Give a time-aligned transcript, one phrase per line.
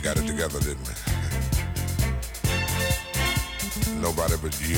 [0.00, 0.94] we got it together, didn't we?
[4.00, 4.76] Nobody but you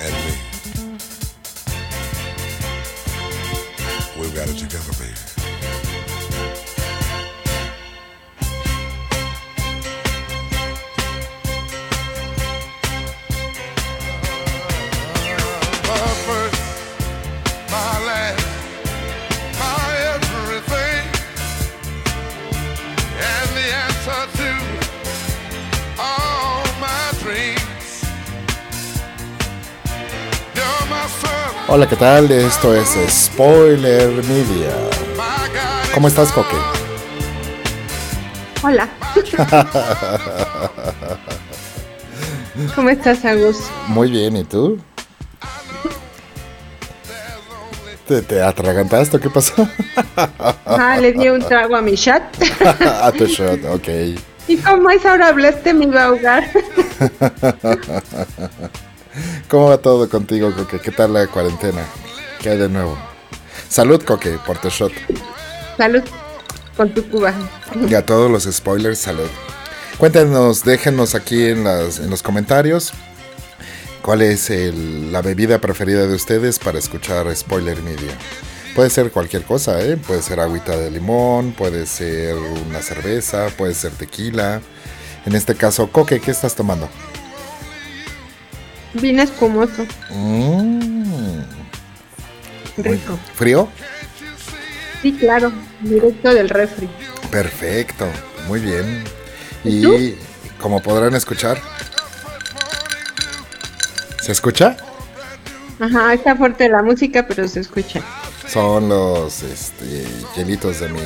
[0.00, 0.34] and me.
[4.18, 5.81] We've got it together, baby.
[31.74, 32.30] Hola, ¿qué tal?
[32.30, 34.72] Esto es Spoiler Media.
[35.94, 36.54] ¿Cómo estás, Coque?
[38.62, 38.90] Hola.
[42.74, 43.56] ¿Cómo estás, Agus?
[43.86, 44.78] Muy bien, ¿y tú?
[48.06, 49.66] ¿Te, te atragantaste o qué pasó?
[50.66, 52.22] Ah, le di un trago a mi chat.
[53.02, 53.88] a tu shot, ok.
[54.46, 55.72] ¿Y cómo es ahora hablaste?
[55.72, 56.44] Me iba a ahogar.
[59.48, 60.80] ¿Cómo va todo contigo, Coque?
[60.80, 61.82] ¿Qué tal la cuarentena?
[62.40, 62.96] ¿Qué hay de nuevo?
[63.68, 64.92] Salud, Coque, por tu shot.
[65.76, 66.02] Salud
[66.76, 67.34] con tu cuba.
[67.88, 69.28] Y a todos los spoilers, salud.
[69.98, 72.92] Cuéntenos, déjenos aquí en, las, en los comentarios
[74.00, 78.10] cuál es el- la bebida preferida de ustedes para escuchar Spoiler Media.
[78.74, 79.96] Puede ser cualquier cosa, ¿eh?
[79.98, 84.60] Puede ser agüita de limón, puede ser una cerveza, puede ser tequila.
[85.26, 86.88] En este caso, Coque, ¿qué estás tomando?
[88.94, 89.86] Vino espumoso.
[90.10, 91.40] Mm,
[92.76, 93.18] Rico.
[93.34, 93.68] ¿Frío?
[95.00, 95.52] Sí, claro.
[95.80, 96.88] Directo del refri.
[97.30, 98.06] Perfecto,
[98.46, 99.04] muy bien.
[99.64, 100.14] ¿Y
[100.60, 101.60] como podrán escuchar,
[104.20, 104.76] ¿se escucha?
[105.80, 108.00] Ajá, está fuerte la música, pero se escucha.
[108.46, 110.04] Son los este,
[110.36, 111.00] hielitos de mi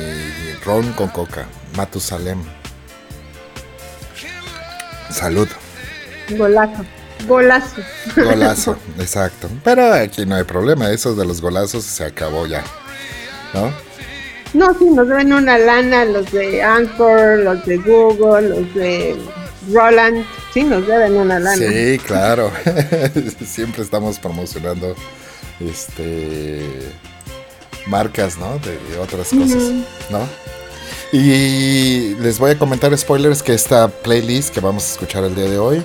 [0.65, 2.43] ron con coca, Matusalem.
[5.09, 5.47] Salud,
[6.29, 6.85] Golazo.
[7.25, 7.81] Golazo.
[8.15, 9.49] golazo, exacto.
[9.63, 12.63] Pero aquí no hay problema, esos de los golazos se acabó ya,
[13.53, 13.71] ¿no?
[14.53, 19.15] No, sí, nos ven una lana los de Anchor, los de Google, los de
[19.71, 20.25] Roland.
[20.53, 21.57] Sí, nos deben una lana.
[21.57, 22.51] Sí, claro.
[23.45, 24.95] Siempre estamos promocionando
[25.59, 26.65] este
[27.87, 28.57] marcas, ¿no?
[28.59, 29.63] De, de otras cosas.
[30.09, 30.27] ¿no?
[31.11, 35.49] Y les voy a comentar spoilers que esta playlist que vamos a escuchar el día
[35.49, 35.83] de hoy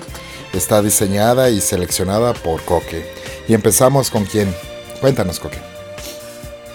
[0.53, 3.05] está diseñada y seleccionada por Coque.
[3.47, 4.53] Y empezamos con quién?
[5.01, 5.59] Cuéntanos, Coque.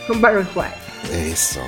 [0.07, 1.31] Con Barry White.
[1.31, 1.61] Eso.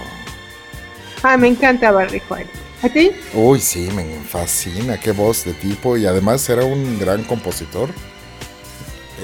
[1.23, 2.51] Ah, me encanta Barry White.
[2.83, 3.11] ¿A ti?
[3.35, 7.91] Uy, sí, me fascina, qué voz de tipo y además era un gran compositor.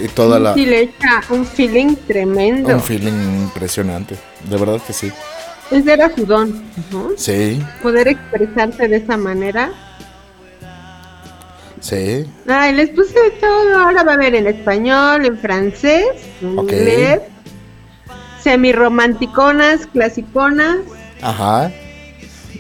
[0.02, 2.68] Y toda la Sí, le echa un feeling tremendo.
[2.68, 3.12] un feeling
[3.44, 4.14] impresionante,
[4.44, 5.10] de verdad que sí.
[5.70, 7.12] Es de era su don, ¿no?
[7.16, 9.72] Sí, Poder expresarse de esa manera.
[11.80, 13.78] Sí, Ay, les puse todo.
[13.78, 16.06] Ahora va a ver en español, en francés,
[16.40, 16.72] en Ok.
[16.72, 17.20] inglés.
[18.42, 20.78] Semi-romanticonas, clasiconas.
[21.20, 21.72] ajá.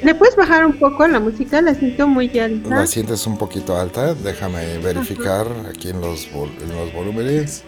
[0.02, 1.62] ¿Le puedes bajar un poco la música?
[1.62, 2.68] La siento muy alta.
[2.68, 7.64] La sientes un poquito alta, déjame verificar aquí en los, en los volúmenes.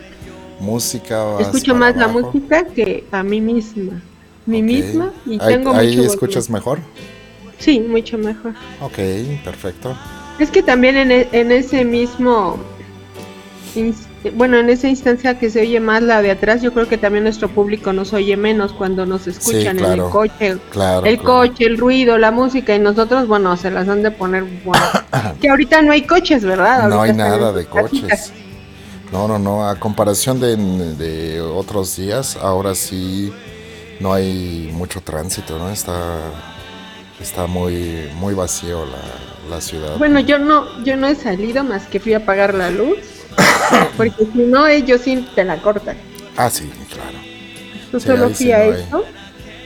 [0.60, 1.40] Música.
[1.40, 4.02] Escucho más la música que a mí misma.
[4.44, 6.80] Mi misma y Ahí, tengo ahí mucho escuchas mejor.
[7.58, 8.54] Sí, mucho mejor.
[8.80, 8.98] Ok,
[9.44, 9.96] perfecto.
[10.38, 12.58] Es que también en, e- en ese mismo,
[14.34, 17.24] bueno, en esa instancia que se oye más la de atrás, yo creo que también
[17.24, 20.06] nuestro público nos oye menos cuando nos escuchan en claro.
[20.06, 21.06] el coche, Claro.
[21.06, 21.38] el claro.
[21.48, 24.84] coche, el ruido, la música y nosotros, bueno, se las han de poner, bueno,
[25.40, 26.88] que ahorita no hay coches, ¿verdad?
[26.88, 27.90] No hay nada de casitas.
[27.90, 28.32] coches.
[29.12, 29.66] No, no, no.
[29.68, 33.32] A comparación de, de otros días, ahora sí
[34.00, 35.70] no hay mucho tránsito, ¿no?
[35.70, 36.18] Está,
[37.20, 38.98] está muy, muy vacío la,
[39.48, 39.96] la ciudad.
[39.98, 42.98] Bueno, yo no, yo no he salido más que fui a apagar la luz,
[43.96, 45.96] porque si no ellos sí te la cortan.
[46.36, 47.18] Ah, sí, claro.
[47.92, 48.70] Yo Sí, solo ahí fui sí a no hay.
[48.82, 49.04] eso,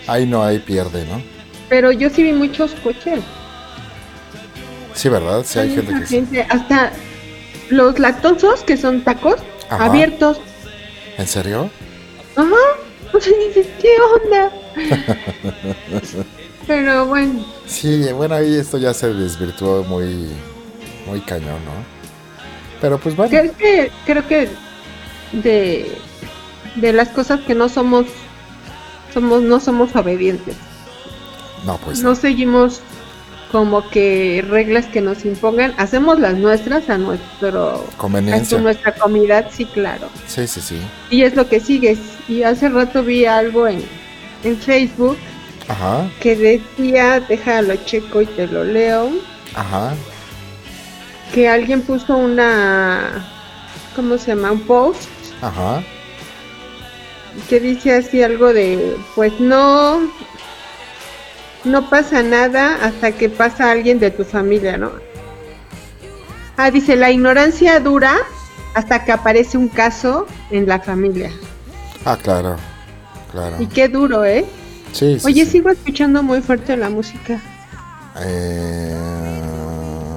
[0.06, 1.22] Ahí no hay pierde, ¿no?
[1.68, 3.20] pero yo sí vi muchos coches.
[4.94, 5.42] Sí, ¿verdad?
[5.46, 6.26] Sí hay Hay gente que sí.
[6.50, 6.92] hasta
[7.70, 9.36] los lactosos, que son tacos,
[9.70, 9.86] Ajá.
[9.86, 10.38] abiertos.
[11.16, 11.70] ¿En serio?
[12.36, 12.54] Ajá.
[13.14, 13.88] O sea, dices, ¿qué
[14.24, 14.52] onda?
[16.66, 20.28] Pero bueno, Sí, bueno, ahí esto ya se desvirtuó muy,
[21.06, 21.72] muy cañón, ¿no?
[22.80, 23.30] Pero pues bueno.
[23.30, 24.48] creo que, creo que
[25.32, 25.96] de,
[26.76, 28.06] de las cosas que no somos,
[29.14, 30.56] somos, no somos obedientes.
[31.64, 32.80] No, pues No seguimos
[33.52, 38.58] como que reglas que nos impongan, hacemos las nuestras a nuestro a conveniencia.
[38.58, 40.08] nuestra comodidad, sí, claro.
[40.26, 40.80] Sí, sí, sí.
[41.10, 41.98] Y es lo que sigues.
[42.28, 43.84] Y hace rato vi algo en,
[44.44, 45.18] en Facebook
[45.68, 49.10] Ajá, que decía, déjalo checo y te lo leo,
[49.54, 49.94] ajá,
[51.32, 53.24] que alguien puso una,
[53.96, 54.52] ¿cómo se llama?
[54.52, 55.08] Un post
[55.40, 55.82] ajá.
[57.48, 60.00] que dice así algo de, pues no,
[61.64, 64.90] no pasa nada hasta que pasa alguien de tu familia, ¿no?
[66.56, 68.18] Ah, dice, la ignorancia dura
[68.74, 71.30] hasta que aparece un caso en la familia.
[72.04, 72.56] Ah, claro,
[73.30, 73.56] claro.
[73.58, 74.44] Y qué duro, ¿eh?
[74.92, 75.52] Sí, sí, Oye, sí.
[75.52, 77.40] sigo escuchando muy fuerte la música.
[78.20, 78.96] Eh,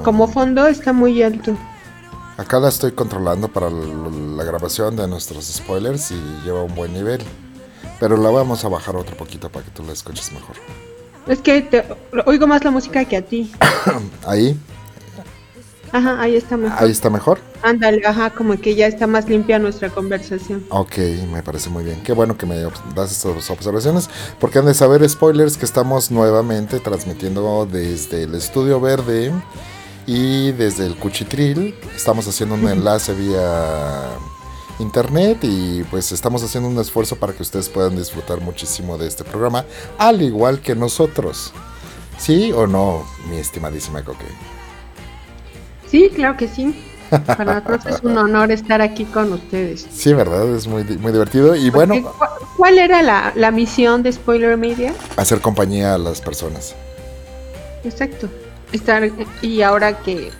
[0.04, 1.58] Como fondo está muy alto.
[2.38, 7.22] Acá la estoy controlando para la grabación de nuestros spoilers y lleva un buen nivel.
[8.00, 10.58] Pero la vamos a bajar otro poquito para que tú la escuches mejor.
[11.28, 11.86] Es que te,
[12.26, 13.50] oigo más la música que a ti.
[14.28, 14.60] Ahí,
[15.96, 16.84] Ajá, ahí está mejor.
[16.84, 17.40] ahí está mejor.
[17.64, 20.66] Ándale, ajá, como que ya está más limpia nuestra conversación.
[20.68, 20.98] Ok,
[21.32, 22.04] me parece muy bien.
[22.04, 22.58] Qué bueno que me
[22.94, 28.82] das estas observaciones, porque han de saber spoilers que estamos nuevamente transmitiendo desde el Estudio
[28.82, 29.32] Verde
[30.06, 31.74] y desde el Cuchitril.
[31.96, 34.10] Estamos haciendo un enlace vía
[34.80, 39.24] internet y pues estamos haciendo un esfuerzo para que ustedes puedan disfrutar muchísimo de este
[39.24, 39.64] programa,
[39.98, 41.54] al igual que nosotros.
[42.18, 44.26] ¿Sí o no, mi estimadísima Coque?
[45.96, 46.76] Sí, claro que sí.
[47.26, 49.88] Para nosotros es un honor estar aquí con ustedes.
[49.94, 50.54] Sí, ¿verdad?
[50.54, 54.58] Es muy, muy divertido y bueno, Porque, ¿cu- ¿Cuál era la, la misión de Spoiler
[54.58, 54.94] Media?
[55.16, 56.76] hacer compañía a las personas.
[57.86, 58.28] Exacto.
[58.74, 59.10] Estar,
[59.42, 60.32] y ahora que,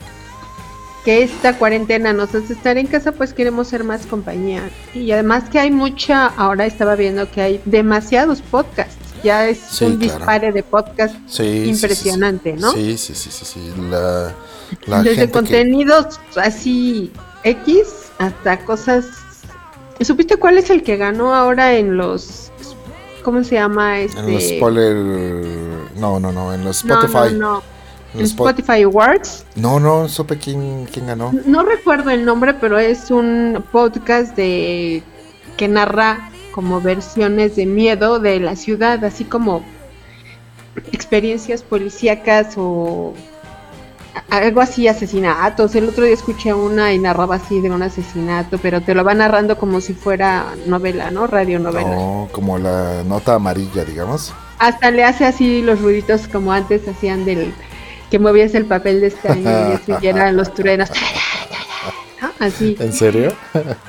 [1.06, 4.70] que esta cuarentena nos hace estar en casa, pues queremos ser más compañía.
[4.94, 9.05] Y además que hay mucha, ahora estaba viendo que hay demasiados podcasts.
[9.26, 10.18] Ya es Sí, un claro.
[10.18, 11.70] dispare de Sí, sí, sí.
[11.70, 12.72] impresionante, ¿no?
[12.72, 13.74] Sí, sí, sí, sí, sí.
[13.90, 14.34] La,
[14.86, 17.12] la Desde gente que- contenidos así
[17.44, 17.88] X
[18.20, 19.06] hasta cosas.
[20.00, 22.52] ¿Supiste cuál es el que ganó ahora en los.
[23.24, 24.00] ¿Cómo se llama?
[24.00, 24.20] Este...
[24.20, 24.96] en los spoiler...
[25.96, 27.34] No, no, no, en los No, Spotify.
[27.36, 27.64] No, no,
[28.14, 29.46] En En los Spotify Awards.
[29.56, 31.34] No, no, supe quién, quién ganó.
[31.46, 35.02] No recuerdo el nombre, pero es un podcast de
[35.58, 39.62] que narra como versiones de miedo de la ciudad, así como
[40.94, 43.14] experiencias policíacas o
[44.30, 45.76] algo así, asesinatos.
[45.76, 49.14] El otro día escuché una y narraba así de un asesinato, pero te lo va
[49.14, 51.28] narrando como si fuera novela, ¿no?
[51.28, 51.90] Radionovela.
[51.90, 54.34] No, como la nota amarilla, digamos.
[54.58, 57.54] Hasta le hace así los ruiditos como antes hacían del
[58.10, 60.90] que movías el papel de estaño y así eran los truenos.
[62.40, 62.46] ¿No?
[62.46, 62.76] Así.
[62.80, 63.34] ¿En serio?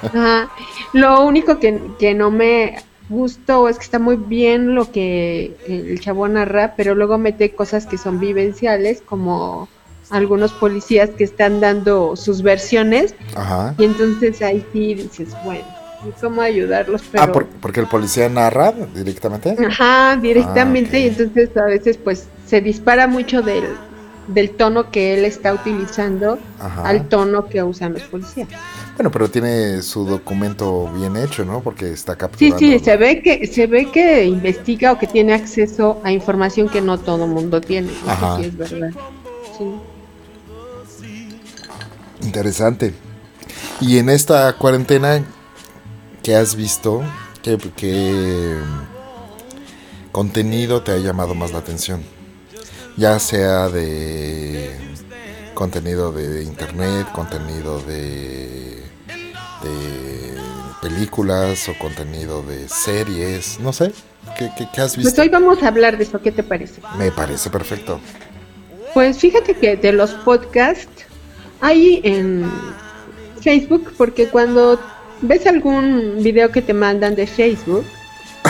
[0.03, 0.51] Ajá.
[0.93, 2.77] Lo único que, que no me
[3.09, 7.87] gustó es que está muy bien lo que el chavo narra, pero luego mete cosas
[7.87, 9.69] que son vivenciales, como
[10.11, 13.75] algunos policías que están dando sus versiones, Ajá.
[13.79, 15.65] y entonces ahí sí dices, bueno,
[16.07, 17.03] ¿y cómo ayudarlos?
[17.11, 17.25] Pero...
[17.25, 19.57] Ah, por- porque el policía narra directamente.
[19.67, 23.65] Ajá, directamente, Ah, y entonces a veces pues se dispara mucho del,
[24.29, 26.83] del tono que él está utilizando Ajá.
[26.89, 28.49] al tono que usan los policías.
[28.97, 31.61] Bueno, pero tiene su documento bien hecho, ¿no?
[31.63, 32.59] Porque está Sí, capturando.
[32.59, 36.81] sí, se ve que se ve que investiga o que tiene acceso a información que
[36.81, 37.91] no todo mundo tiene.
[38.07, 38.39] Ajá.
[38.39, 38.91] sí es verdad.
[39.57, 39.65] Sí.
[42.23, 42.95] Interesante.
[43.81, 45.23] Y en esta cuarentena,
[46.23, 47.03] ¿qué has visto?
[47.43, 48.57] ¿Qué, qué
[50.13, 52.03] contenido te ha llamado más la atención?
[52.97, 54.71] Ya sea de
[55.55, 58.83] contenido de internet, contenido de,
[59.63, 60.35] de
[60.81, 63.93] películas o contenido de series, no sé.
[64.39, 65.23] ¿Qué, qué- qué has Pues visto?
[65.23, 66.81] hoy vamos a hablar de eso, ¿qué te parece?
[66.99, 68.01] Me parece perfecto.
[68.95, 71.05] Pues fíjate que de los podcasts
[71.61, 72.51] hay en
[73.43, 74.81] Facebook, porque cuando
[75.21, 77.85] ves algún video que te mandan de Facebook,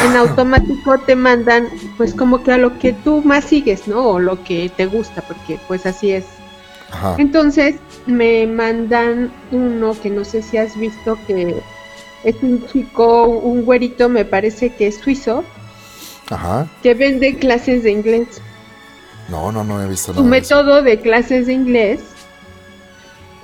[0.04, 4.04] en automático te mandan pues como que a lo que tú más sigues, ¿no?
[4.10, 6.24] O lo que te gusta, porque pues así es.
[6.90, 7.16] Ajá.
[7.18, 7.76] Entonces
[8.06, 11.56] me mandan uno que no sé si has visto que
[12.24, 15.44] es un chico, un güerito, me parece que es suizo,
[16.30, 16.68] Ajá.
[16.82, 18.28] que vende clases de inglés.
[19.28, 20.36] No, no, no he visto Su nada.
[20.38, 20.54] eso.
[20.56, 22.00] método de clases de inglés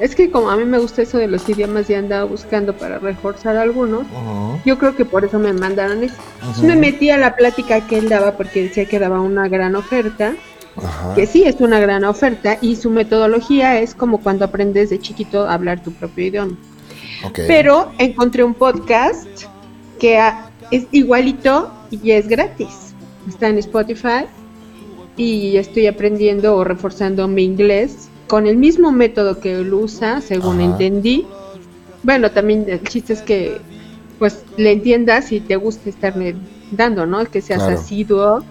[0.03, 2.99] es que como a mí me gusta eso de los idiomas y andaba buscando para
[2.99, 4.05] reforzar algunos,
[4.65, 6.17] yo creo que por eso me mandaron eso.
[6.61, 10.35] Me metí a la plática que él daba porque decía que daba una gran oferta,
[10.77, 11.15] Ajá.
[11.15, 15.45] que sí es una gran oferta y su metodología es como cuando aprendes de chiquito
[15.45, 16.57] a hablar tu propio idioma.
[17.37, 19.29] Pero encontré un podcast
[20.01, 20.19] que
[20.73, 22.93] es igualito y es gratis.
[23.29, 24.25] Está en Spotify
[25.17, 30.55] y estoy aprendiendo o reforzando mi inglés con el mismo método que él usa, según
[30.59, 30.65] Ajá.
[30.71, 31.27] entendí.
[32.03, 33.59] Bueno, también el chiste es que
[34.19, 36.35] pues le entiendas y te guste estarle
[36.71, 37.23] dando, ¿no?
[37.27, 37.79] Que seas Claro.
[37.79, 38.43] asiduo.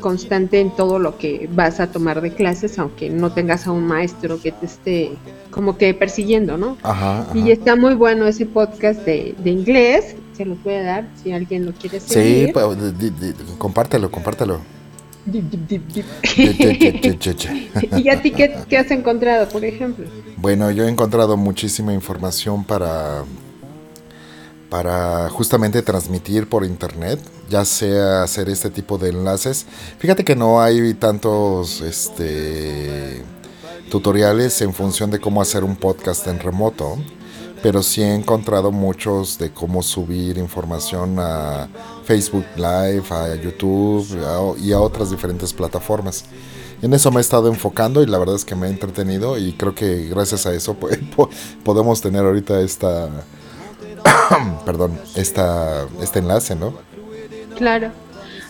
[0.00, 3.84] constante en todo lo que vas a tomar de clases, aunque no tengas a un
[3.84, 5.10] maestro que te esté
[5.50, 6.76] como que persiguiendo, ¿no?
[6.84, 7.22] Ajá.
[7.22, 7.36] ajá.
[7.38, 11.32] Y está muy bueno ese podcast de, de inglés, se los voy a dar si
[11.32, 12.52] alguien lo quiere Sí, seguir.
[12.52, 14.60] pues, di- di- compártelo, compártelo.
[15.30, 16.06] Dip, dip, dip.
[17.98, 20.06] ¿Y a ti qué, qué has encontrado, por ejemplo?
[20.38, 23.24] Bueno, yo he encontrado muchísima información para
[24.70, 27.18] para justamente transmitir por internet,
[27.48, 29.66] ya sea hacer este tipo de enlaces.
[29.98, 33.22] Fíjate que no hay tantos este
[33.90, 36.98] tutoriales en función de cómo hacer un podcast en remoto,
[37.62, 41.68] pero sí he encontrado muchos de cómo subir información a
[42.04, 46.24] Facebook Live, a YouTube a- y a otras diferentes plataformas.
[46.80, 49.52] En eso me he estado enfocando y la verdad es que me he entretenido y
[49.54, 51.28] creo que gracias a eso pues, po-
[51.64, 53.08] podemos tener ahorita esta,
[54.64, 56.74] perdón, esta, este enlace, ¿no?
[57.56, 57.90] Claro.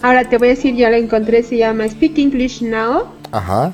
[0.03, 3.05] Ahora te voy a decir, ya la encontré, se llama Speak English Now.
[3.33, 3.73] Ajá,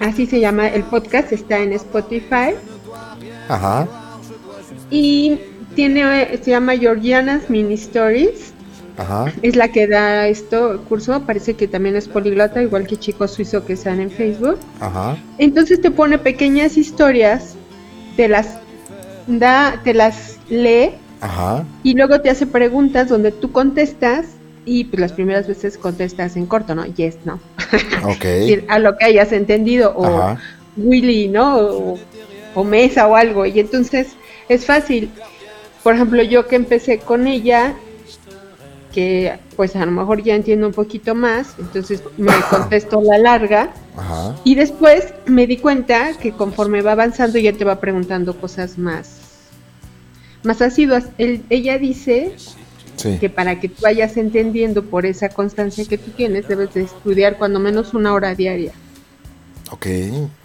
[0.00, 2.56] Así se llama el podcast, está en Spotify.
[3.48, 3.86] ajá,
[4.94, 5.38] Y
[5.74, 8.52] tiene, se llama Georgiana's Mini Stories.
[8.96, 11.20] ajá, Es la que da esto curso.
[11.26, 14.58] Parece que también es poliglota, igual que chicos suizos que están en Facebook.
[14.80, 17.56] ajá, Entonces te pone pequeñas historias,
[18.16, 18.60] te las
[19.26, 24.26] da, te las lee ajá, y luego te hace preguntas donde tú contestas
[24.64, 26.84] y pues las primeras veces contestas en corto, ¿no?
[26.86, 27.40] Yes, no.
[28.04, 30.40] ok, Es decir, a lo que hayas entendido o ajá,
[30.76, 31.56] Willy, ¿no?
[31.58, 31.98] O,
[32.54, 33.44] o Mesa o algo.
[33.46, 34.16] Y entonces
[34.48, 35.10] es fácil.
[35.82, 37.74] Por ejemplo, yo que empecé con ella,
[38.92, 43.72] que pues a lo mejor ya entiendo un poquito más, entonces me contesto la larga.
[43.96, 48.78] ajá, Y después me di cuenta que conforme va avanzando ya te va preguntando cosas
[48.78, 49.18] más,
[50.42, 51.06] más asiduas.
[51.18, 52.34] Él- ella dice
[52.96, 56.82] sí, que para que tú vayas entendiendo por esa constancia que tú tienes, debes de
[56.82, 58.72] estudiar cuando menos una hora diaria.
[59.70, 59.86] Ok,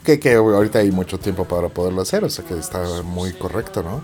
[0.03, 3.83] que, que ahorita hay mucho tiempo para poderlo hacer, o sea que está muy correcto,
[3.83, 4.01] ¿no?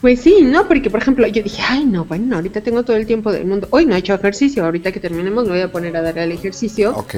[0.00, 0.68] Pues sí, ¿no?
[0.68, 3.68] Porque, por ejemplo, yo dije, ay, no, bueno, ahorita tengo todo el tiempo del mundo.
[3.70, 6.30] Hoy no he hecho ejercicio, ahorita que terminemos me voy a poner a dar al
[6.30, 6.94] ejercicio.
[6.94, 7.14] Ok,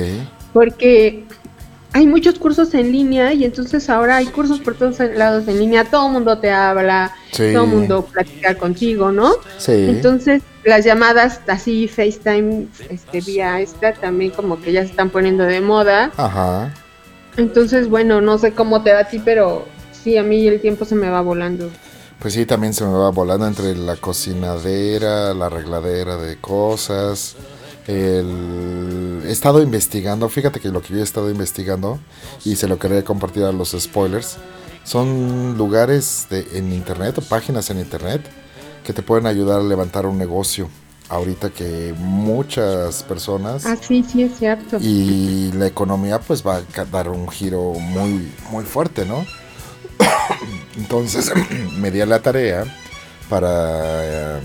[0.52, 1.24] Porque
[1.92, 5.84] hay muchos cursos en línea y entonces ahora hay cursos por todos lados en línea.
[5.84, 7.50] Todo el mundo te habla, Sí.
[7.52, 9.32] todo el mundo platica contigo, ¿no?
[9.58, 15.10] sí, Entonces, las llamadas así, FaceTime, este, vía esta, también como que ya se están
[15.10, 16.12] poniendo de moda.
[16.16, 16.72] ajá,
[17.36, 20.84] Entonces, bueno, no sé cómo te va a ti, pero sí, a mí el tiempo
[20.84, 21.70] se me va volando.
[22.18, 27.36] Pues sí, también se me va volando entre la cocinadera, la arregladera de cosas.
[27.86, 29.22] El...
[29.26, 31.98] He estado investigando, fíjate que lo que yo he estado investigando,
[32.44, 34.38] y se lo quería compartir a los spoilers,
[34.84, 38.22] son lugares de, en internet o páginas en internet
[38.84, 40.68] que te pueden ayudar a levantar un negocio.
[41.08, 44.78] Ahorita que muchas personas Ah, sí, sí, es cierto.
[44.80, 49.24] y la economía pues va a dar un giro muy muy fuerte, ¿no?
[50.76, 51.30] Entonces
[51.78, 52.64] me di a la tarea
[53.28, 54.40] para eh,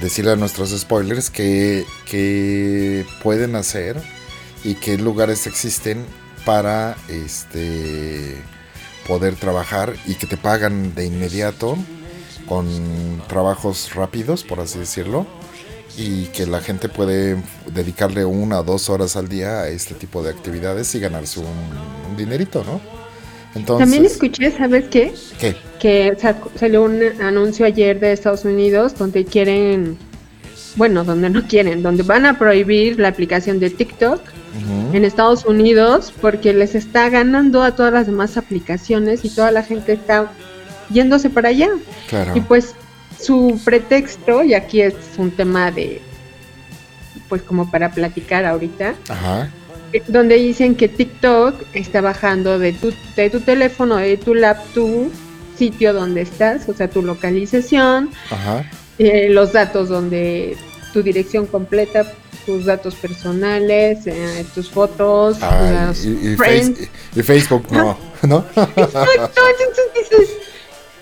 [0.00, 4.00] decirle a nuestros spoilers que, que pueden hacer
[4.64, 6.04] y qué lugares existen
[6.44, 8.36] para este
[9.06, 11.76] poder trabajar y que te pagan de inmediato
[12.50, 12.66] con
[13.28, 15.24] trabajos rápidos, por así decirlo,
[15.96, 17.36] y que la gente puede
[17.72, 21.46] dedicarle una o dos horas al día a este tipo de actividades y ganarse un,
[21.46, 22.80] un dinerito, ¿no?
[23.54, 25.14] Entonces, También escuché, ¿sabes qué?
[25.38, 25.54] ¿qué?
[25.78, 26.16] Que
[26.56, 29.96] salió un anuncio ayer de Estados Unidos donde quieren,
[30.74, 34.20] bueno, donde no quieren, donde van a prohibir la aplicación de TikTok
[34.92, 39.62] en Estados Unidos porque les está ganando a todas las demás aplicaciones y toda la
[39.62, 40.32] gente está
[40.92, 41.70] yéndose para allá.
[42.08, 42.32] claro.
[42.36, 42.74] Y pues
[43.18, 46.00] su pretexto, y aquí es un tema de,
[47.28, 49.50] pues como para platicar ahorita, Ajá,
[49.92, 54.58] eh, donde dicen que TikTok está bajando de tu, de tu teléfono, de tu lap,
[54.74, 55.10] tu
[55.56, 58.64] sitio donde estás, o sea, tu localización, ajá.
[58.98, 60.56] eh, los datos donde
[60.94, 62.10] tu dirección completa,
[62.46, 66.36] tus datos personales, eh, tus fotos, Ay, los y, y.
[66.36, 68.44] Face- y Facebook no, ¿no?
[68.56, 70.30] Exacto, entonces dices,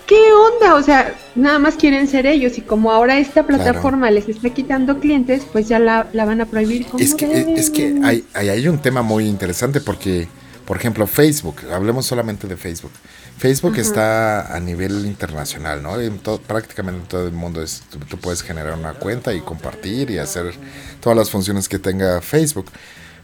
[0.08, 0.74] ¿qué onda?
[0.74, 4.98] O sea, nada más quieren ser ellos y como ahora esta plataforma les está quitando
[4.98, 6.86] clientes, pues ya la, la van a prohibir.
[6.98, 7.56] Es que, deben.
[7.56, 10.26] es que hay, hay, hay un tema muy interesante porque,
[10.64, 12.90] por ejemplo, Facebook, hablemos solamente de Facebook.
[13.36, 13.82] Facebook Ajá.
[13.82, 16.00] está a nivel internacional, ¿no?
[16.00, 19.40] En to- prácticamente en todo el mundo es, tú, tú puedes generar una cuenta y
[19.40, 20.54] compartir y hacer
[21.00, 22.66] todas las funciones que tenga Facebook.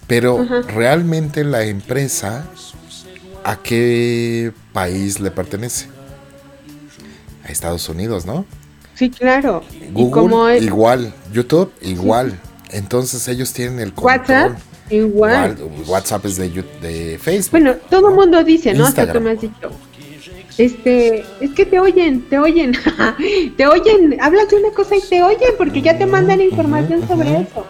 [0.07, 0.61] Pero Ajá.
[0.69, 2.45] realmente la empresa,
[3.43, 5.94] ¿a qué país le pertenece?
[7.45, 8.45] A Estados Unidos, ¿no?
[8.95, 9.63] Sí, claro.
[9.73, 12.39] y Google como igual, YouTube igual,
[12.71, 14.19] Entonces ellos tienen el control.
[14.19, 14.59] WhatsApp,
[14.91, 15.57] igual.
[15.87, 16.49] WhatsApp es de,
[16.81, 17.51] de Facebook.
[17.51, 18.87] Bueno, todo el mundo dice, ¿no?
[18.87, 19.71] Hasta tú me has dicho.
[20.57, 22.73] Este, es que te oyen, te oyen,
[23.57, 27.41] te oyen, hablas de una cosa y te oyen porque ya te mandan información sobre
[27.41, 27.67] eso.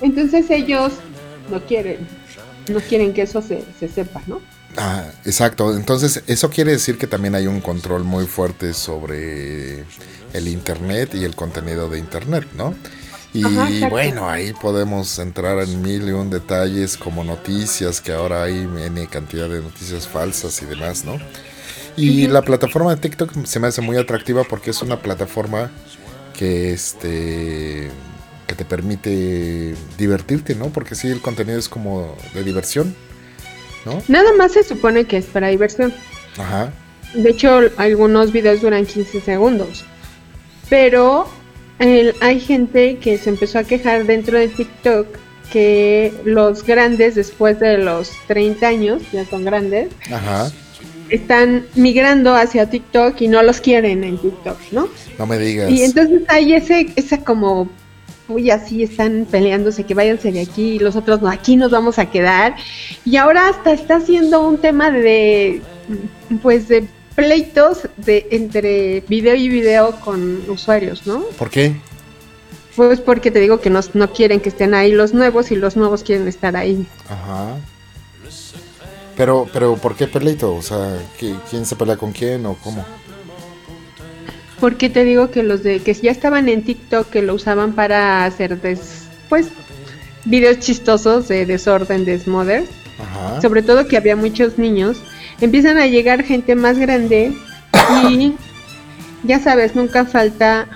[0.00, 0.92] Entonces ellos
[1.50, 1.98] no quieren,
[2.72, 4.40] no quieren que eso se, se sepa, ¿no?
[4.76, 5.74] Ah, exacto.
[5.74, 9.84] Entonces, eso quiere decir que también hay un control muy fuerte sobre
[10.32, 12.74] el Internet y el contenido de Internet, ¿no?
[13.32, 18.42] Y Ajá, bueno, ahí podemos entrar en mil y un detalles como noticias, que ahora
[18.44, 21.18] hay N cantidad de noticias falsas y demás, ¿no?
[21.96, 25.70] Y la plataforma de TikTok se me hace muy atractiva porque es una plataforma
[26.36, 27.90] que este
[28.46, 30.70] que te permite divertirte, ¿no?
[30.70, 32.96] Porque sí, el contenido es como de diversión,
[33.84, 34.02] ¿no?
[34.08, 35.92] Nada más se supone que es para diversión.
[36.38, 36.72] Ajá.
[37.14, 39.84] De hecho, algunos videos duran 15 segundos.
[40.68, 41.28] Pero
[41.78, 45.06] el- hay gente que se empezó a quejar dentro de TikTok
[45.52, 50.50] que los grandes, después de los 30 años, ya son grandes, Ajá.
[51.08, 54.88] están migrando hacia TikTok y no los quieren en TikTok, ¿no?
[55.18, 55.68] No me digas.
[55.68, 57.68] Y entonces hay ese, esa como,
[58.30, 61.98] uy, así están peleándose, que váyanse de aquí y los otros no, aquí nos vamos
[61.98, 62.54] a quedar.
[63.04, 65.60] Y ahora hasta está siendo un tema de,
[66.42, 71.20] pues, de pleitos de entre video y video con usuarios, ¿no?
[71.38, 71.74] ¿Por qué?
[72.76, 75.76] Pues porque te digo que no, no quieren que estén ahí los nuevos y los
[75.76, 76.86] nuevos quieren estar ahí.
[77.08, 77.56] Ajá.
[79.16, 80.54] Pero, pero, ¿por qué peleito?
[80.54, 82.84] O sea, ¿qui- ¿quién se pelea con quién o cómo?
[84.60, 88.24] Porque te digo que los de que ya estaban en TikTok que lo usaban para
[88.24, 89.48] hacer des, pues
[90.24, 92.64] videos chistosos de desorden, desmoder,
[92.98, 93.40] Ajá.
[93.40, 94.98] sobre todo que había muchos niños,
[95.40, 97.32] empiezan a llegar gente más grande
[98.04, 98.34] y
[99.24, 100.68] ya sabes, nunca falta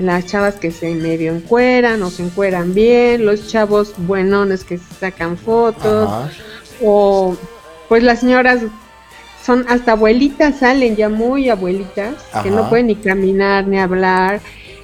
[0.00, 4.94] las chavas que se medio encueran o se encueran bien, los chavos buenones que se
[5.00, 6.30] sacan fotos Ajá.
[6.82, 7.36] o
[7.88, 8.60] pues las señoras
[9.44, 14.40] son hasta abuelitas salen ya muy abuelitas que no pueden ni caminar ni hablar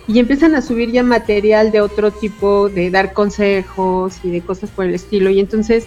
[0.07, 4.71] y empiezan a subir ya material de otro tipo de dar consejos y de cosas
[4.71, 5.85] por el estilo y entonces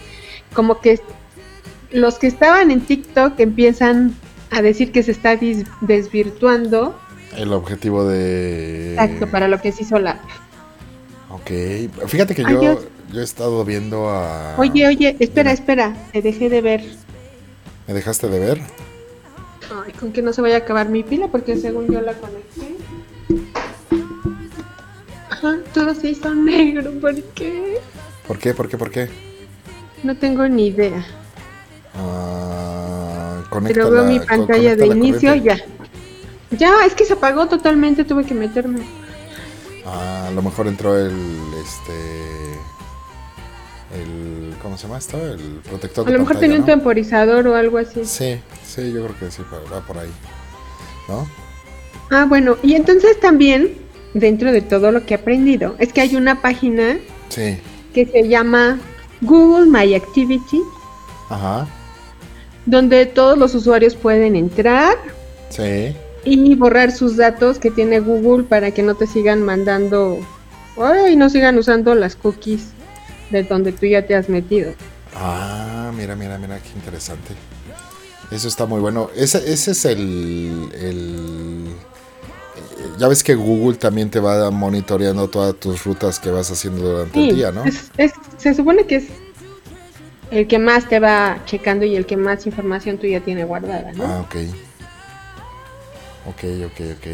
[0.54, 1.00] como que
[1.92, 4.16] los que estaban en TikTok empiezan
[4.52, 6.98] a decir que se está dis- desvirtuando
[7.36, 8.94] El objetivo de...
[8.94, 10.20] exacto para lo que se hizo la
[11.30, 11.50] Ok.
[12.08, 12.80] Fíjate que Ay, yo, Dios.
[13.14, 14.56] yo he estado viendo a...
[14.58, 16.84] oye oye espera espera te dejé de ver
[17.92, 18.62] ¿Me dejaste de ver?
[19.86, 22.78] Ay, con que no se vaya a acabar mi pila porque según yo la conecté.
[25.30, 27.80] Ajá, todo se hizo negro, ¿por qué?
[28.26, 28.54] ¿Por qué?
[28.54, 28.78] ¿Por qué?
[28.78, 29.10] ¿Por qué?
[30.04, 31.06] No tengo ni idea.
[31.94, 35.58] Ah, Pero veo mi co- pantalla de inicio ya.
[36.52, 38.86] Ya, es que se apagó totalmente, tuve que meterme.
[39.86, 41.12] Ah, a lo mejor entró el...
[41.62, 42.54] Este...
[44.02, 44.41] El...
[44.62, 45.18] ¿Cómo se llama esto?
[45.18, 48.06] El protector A de lo mejor tenía un temporizador o algo así.
[48.06, 50.10] Sí, sí, yo creo que sí, va va por ahí.
[51.08, 51.28] ¿No?
[52.12, 53.76] Ah, bueno, y entonces también,
[54.14, 56.98] dentro de todo lo que he aprendido, es que hay una página
[57.30, 57.58] Sí.
[57.94, 58.80] que se llama
[59.22, 60.62] Google My Activity,
[61.30, 61.68] Ajá.
[62.66, 64.96] donde todos los usuarios pueden entrar,
[65.50, 65.96] Sí.
[66.24, 70.20] y borrar sus datos que tiene Google para que no te sigan mandando
[70.80, 72.70] ay, no sigan usando las cookies
[73.32, 74.74] de donde tú ya te has metido.
[75.16, 77.34] Ah, mira, mira, mira, qué interesante.
[78.32, 79.10] Eso está muy bueno.
[79.16, 81.66] Ese, ese es el, el-
[82.56, 86.82] eh, Ya ves que Google también te va monitoreando todas tus rutas que vas haciendo
[86.82, 87.64] durante Sí, el día, ¿no?
[87.66, 89.10] es- es- se supone que es
[90.32, 93.92] el que más te va checando y el que más información tú ya tiene guardada,
[93.94, 94.06] ¿no?
[94.06, 94.36] Ah, ok.
[96.28, 97.08] Ok, ok, ok.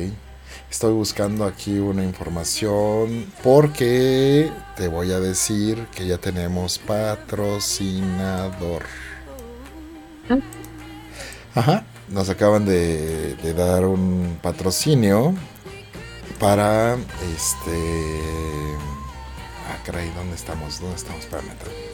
[0.69, 8.83] Estoy buscando aquí una información porque te voy a decir que ya tenemos patrocinador.
[11.55, 11.85] Ajá.
[12.09, 15.33] Nos acaban de, dar un patrocinio
[16.39, 18.21] para este.
[19.69, 20.81] Ah, caray, ¿dónde estamos?
[20.81, 21.21] ¿Dónde estamos?
[21.21, 21.86] Espérame.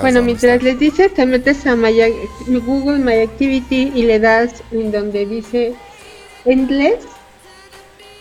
[0.00, 0.62] Bueno, ¿Dónde mientras estás?
[0.62, 1.92] les dices, te metes a My
[2.66, 5.74] Google My Activity y le das en donde dice
[6.44, 7.06] Endless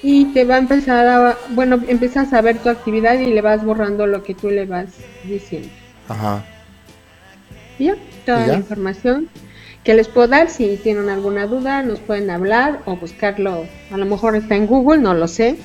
[0.02, 3.64] y te va a empezar a, bueno, empiezas a ver tu actividad y le vas
[3.64, 4.90] borrando lo que tú le vas
[5.24, 5.70] diciendo.
[6.08, 6.46] Ajá.
[7.80, 8.54] Y ya, toda ¿Y ya?
[8.54, 9.30] la información
[9.84, 14.06] que les puedo dar, si tienen alguna duda, nos pueden hablar o buscarlo, a lo
[14.06, 15.58] mejor está en Google, no lo sé.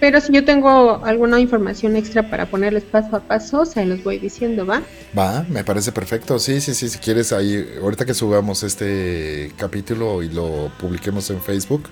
[0.00, 4.18] Pero si yo tengo alguna información extra para ponerles paso a paso, se los voy
[4.18, 4.82] diciendo, ¿va?
[5.16, 6.38] Va, me parece perfecto.
[6.38, 11.42] Sí, sí, sí, si quieres ahí, ahorita que subamos este capítulo y lo publiquemos en
[11.42, 11.82] Facebook,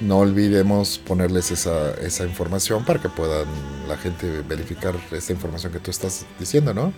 [0.00, 3.46] no olvidemos ponerles esa, esa información para que puedan
[3.88, 6.94] la gente verificar esta información que tú estás diciendo, ¿no?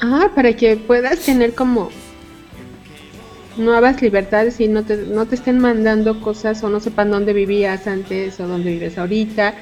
[0.00, 1.90] Ah, para que puedas tener como
[3.58, 7.86] nuevas libertades y no te, no te estén mandando cosas o no sepan dónde vivías
[7.86, 9.56] antes o dónde vives ahorita.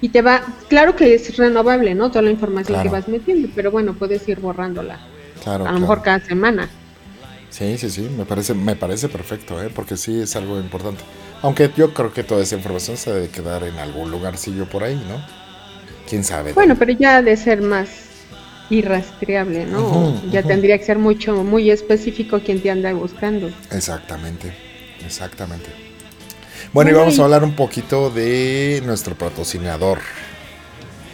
[0.00, 2.10] Y te va, claro que es renovable, ¿no?
[2.10, 2.82] Toda la información Claro.
[2.82, 5.10] que vas metiendo, pero bueno, puedes ir borrándola.
[5.42, 5.66] Claro.
[5.66, 5.80] a lo claro.
[5.80, 6.76] mejor cada semana.
[7.48, 9.70] Sí, sí, sí, me parece, me parece perfecto, ¿eh?
[9.74, 11.04] porque sí es algo importante.
[11.42, 14.96] Aunque yo creo que toda esa información se debe quedar en algún lugarcillo por ahí,
[15.08, 15.26] ¿no?
[16.06, 16.54] ¿Quién sabe?
[16.54, 18.09] Bueno, pero ya ha de ser más
[18.70, 20.22] irrastreable, ¿no?
[20.30, 23.50] Ya tendría que ser mucho, muy específico quien te anda buscando.
[23.70, 24.52] Exactamente,
[25.04, 25.70] exactamente.
[26.72, 29.98] Bueno, y vamos a hablar un poquito de nuestro patrocinador.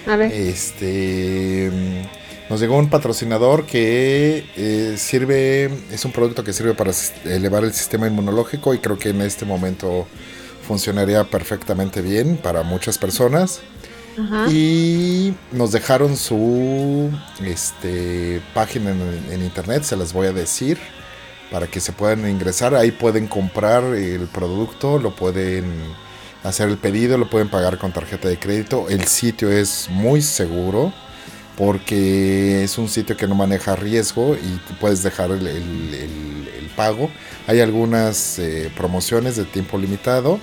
[0.06, 6.52] A ver, Este mm, nos llegó un patrocinador que eh, sirve, es un producto que
[6.52, 6.92] sirve para
[7.24, 10.06] elevar el sistema inmunológico y creo que en este momento
[10.66, 13.60] funcionaría perfectamente bien para muchas personas.
[14.50, 17.10] Y nos dejaron su
[17.44, 20.78] este, página en, internet, se las voy a decir,
[21.50, 22.74] para que se puedan ingresar.
[22.74, 25.64] Ahí pueden comprar el producto, lo pueden
[26.44, 28.88] hacer el pedido, lo pueden pagar con tarjeta de crédito.
[28.88, 30.92] El sitio es muy seguro
[31.56, 37.10] porque es un sitio que no maneja riesgo y puedes dejar el pago.
[37.46, 40.38] Hay algunas eh, promociones de tiempo limitado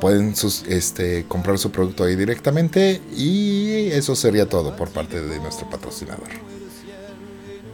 [0.00, 0.34] Pueden
[0.68, 6.28] este, comprar su producto ahí directamente y eso sería todo por parte de nuestro patrocinador.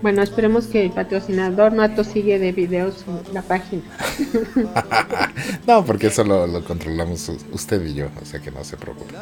[0.01, 3.83] Bueno, esperemos que el patrocinador no atosigue de videos la página.
[5.67, 9.15] No, porque eso lo, lo controlamos usted y yo, o sea que no se preocupe.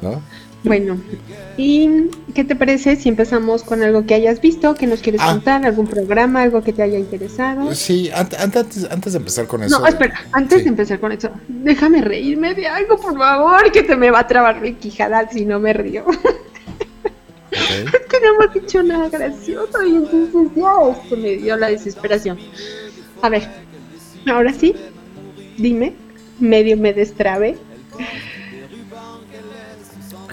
[0.00, 0.22] ¿No?
[0.64, 1.00] Bueno,
[1.56, 5.32] ¿y qué te parece si empezamos con algo que hayas visto, que nos quieres Ah.
[5.32, 7.74] contar, algún programa, algo que te haya interesado?
[7.74, 9.78] Sí, ant- antes, antes de empezar con eso.
[9.80, 10.64] No, espera, antes Sí.
[10.64, 14.26] de empezar con eso, déjame reírme de algo, por favor, que te me va a
[14.28, 16.04] trabar mi quijada si no me río.
[17.80, 17.94] Ok.
[17.94, 22.38] Es que no hemos dicho nada gracioso y entonces ya esto me dio la desesperación.
[23.22, 23.48] A ver,
[24.26, 24.74] ahora sí,
[25.56, 25.94] dime,
[26.38, 27.56] medio me destrabe.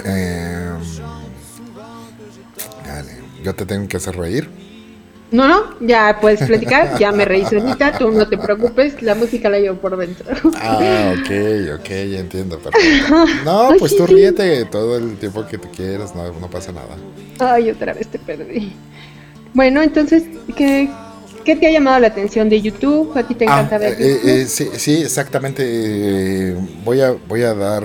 [0.06, 0.80] Em,
[2.86, 3.12] dale,
[3.43, 4.49] yo te tengo que hacer reír.
[5.32, 9.50] No, no, ya puedes platicar, ya me reí solita, tú no te preocupes, la música
[9.50, 10.26] la llevo por dentro.
[10.56, 11.30] Ah, ok,
[11.80, 13.08] ok, ya entiendo, perfecto.
[13.46, 16.96] No, pues tú ríete todo el tiempo que tú quieras, no, no pasa nada.
[17.39, 18.74] Ay, otra vez te perdí.
[19.54, 20.24] Bueno, entonces,
[20.58, 20.89] ¿qué,
[21.46, 23.15] qué te ha llamado la atención de YouTube?
[23.18, 24.30] ¿A ti te encanta Ah, ver eh, YouTube?
[24.30, 25.63] eh, sí, sí, exactamente.
[25.65, 27.84] eh, voy, a, voy a dar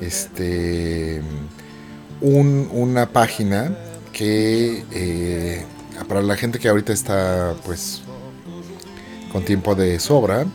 [0.00, 1.22] este
[2.20, 3.76] un- una página
[4.12, 5.64] que eh,
[6.04, 8.02] para la gente que ahorita está pues
[9.32, 10.46] con tiempo de sobra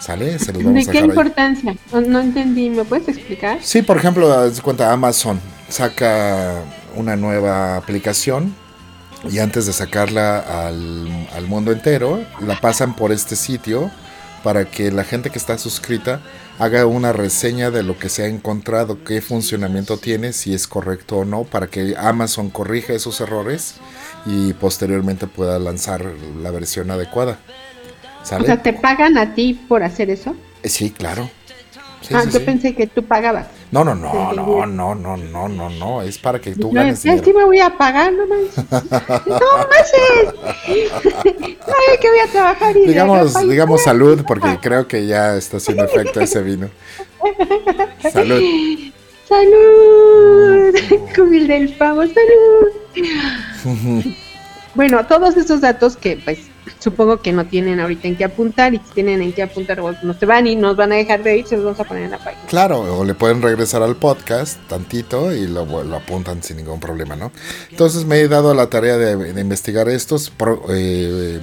[0.00, 0.38] ¿Sale?
[0.38, 1.76] Se los ¿De vamos a qué importancia?
[1.92, 3.58] No, no entendí, ¿me puedes explicar?
[3.62, 6.60] Sí, por ejemplo, de cuenta Amazon saca
[6.94, 8.54] una nueva aplicación
[9.30, 13.90] y antes de sacarla al, al mundo entero, la pasan por este sitio
[14.42, 16.20] para que la gente que está suscrita
[16.58, 21.18] haga una reseña de lo que se ha encontrado, qué funcionamiento tiene, si es correcto
[21.18, 23.76] o no, para que Amazon corrija esos errores
[24.26, 26.04] y posteriormente pueda lanzar
[26.42, 27.38] la versión adecuada.
[28.22, 30.34] O sea, ¿te pagan a ti por hacer eso?
[30.62, 31.30] Eh, Sí, claro.
[32.00, 32.44] Sí, ah, sí, yo sí.
[32.44, 33.46] pensé que tú pagabas.
[33.70, 36.02] No, no, no, no, no, no, no, no, no.
[36.02, 38.56] Es para que tú No, ganes es que me voy a pagar, no manches.
[39.26, 40.34] No manches.
[40.66, 45.84] Ay, que voy a trabajar y Digamos, digamos salud, porque creo que ya está haciendo
[45.84, 46.68] efecto ese vino.
[48.12, 48.40] Salud.
[49.28, 50.74] ¡Salud!
[51.16, 52.68] Cumil del pavo, salud.
[54.74, 56.38] bueno, todos esos datos que pues
[56.78, 60.14] supongo que no tienen ahorita en qué apuntar y si tienen en qué apuntar no
[60.14, 62.10] se van y nos van a dejar de ir, se los vamos a poner en
[62.12, 62.42] la página.
[62.46, 67.16] Claro, o le pueden regresar al podcast tantito y lo, lo apuntan sin ningún problema,
[67.16, 67.32] ¿no?
[67.70, 70.30] Entonces me he dado la tarea de, de investigar estos.
[70.30, 71.40] pro- eh,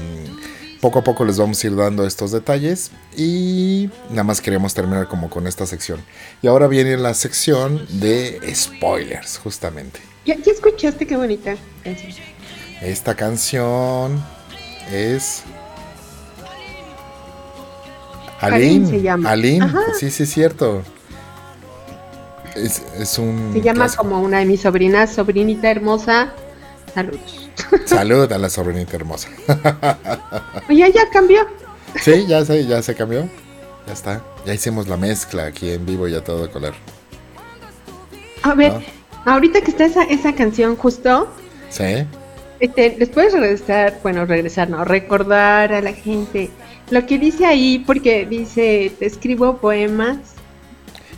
[0.82, 5.08] poco a poco les vamos a ir dando estos detalles y nada más queríamos terminar
[5.08, 6.02] como con esta sección.
[6.41, 10.00] Y ahora viene la sección de spoilers, justamente.
[10.26, 12.12] ¿Ya, ya escuchaste qué bonita canción?
[12.82, 14.24] Esta canción
[14.91, 15.44] es...
[18.39, 19.30] Aline Aline, se llama.
[19.30, 19.80] Aline, Ajá.
[20.00, 20.82] sí, sí, es cierto.
[22.56, 24.04] Es, es un Se llama clásico.
[24.04, 26.34] como una de mis sobrinas, sobrinita hermosa.
[26.94, 27.40] Saludos.
[27.86, 29.30] Salud a la sobrinita hermosa.
[30.70, 31.42] Oye, ya cambió.
[32.02, 33.28] Sí, ya se, ya se cambió.
[33.88, 34.22] Ya está.
[34.46, 36.74] Ya hicimos la mezcla aquí en vivo y a todo color.
[38.44, 38.74] A ver,
[39.26, 39.34] Ah.
[39.34, 41.28] ahorita que está esa, esa canción justo,
[41.70, 42.06] Sí.
[42.60, 46.50] Este, les puedes regresar, bueno, regresar, no, recordar a la gente
[46.92, 50.18] lo que dice ahí, porque dice, te escribo poemas.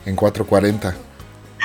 [0.06, 0.96] En 440.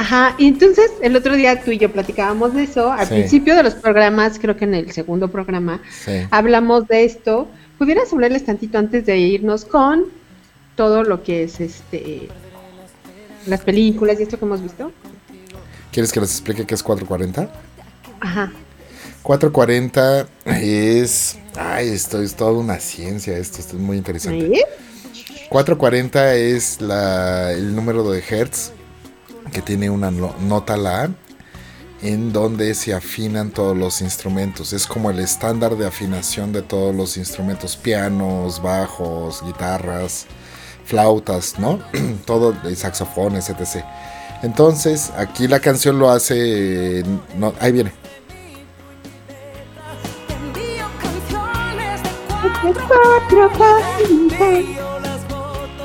[0.01, 3.15] Ajá, y entonces el otro día tú y yo platicábamos de eso, al Sí.
[3.15, 6.13] principio de los programas, creo que en el segundo programa, Sí.
[6.31, 7.49] hablamos de esto.
[7.79, 10.05] ¿Pudieras hablarles tantito antes de irnos con
[10.77, 12.29] todo lo que es este
[13.47, 14.93] las películas y esto que hemos visto?
[15.91, 17.51] ¿Quieres que les explique qué es 440?
[18.21, 18.53] Ajá.
[19.23, 21.39] 440 es...
[21.57, 24.47] Ay, esto es toda una ciencia, esto, esto es muy interesante.
[24.47, 24.63] ¿Sí?
[25.49, 28.73] 440 es la, el número de Hertz
[29.51, 31.11] que tiene una no- nota la
[32.01, 34.73] en donde se afinan todos los instrumentos.
[34.73, 40.27] Es como el estándar de afinación de todos los instrumentos, pianos, bajos, guitarras,
[40.85, 41.81] flautas, ¿no?
[42.25, 43.85] Todo, saxofones, etc.
[44.43, 47.03] Entonces, aquí la canción lo hace...
[47.37, 47.93] no- ahí viene.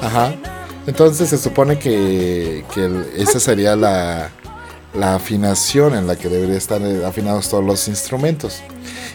[0.02, 0.34] Ajá.
[0.88, 2.63] Entonces se supone que,
[3.15, 4.30] esa sería la,
[4.93, 8.62] la afinación en la que deberían estar eh, afinados todos los instrumentos.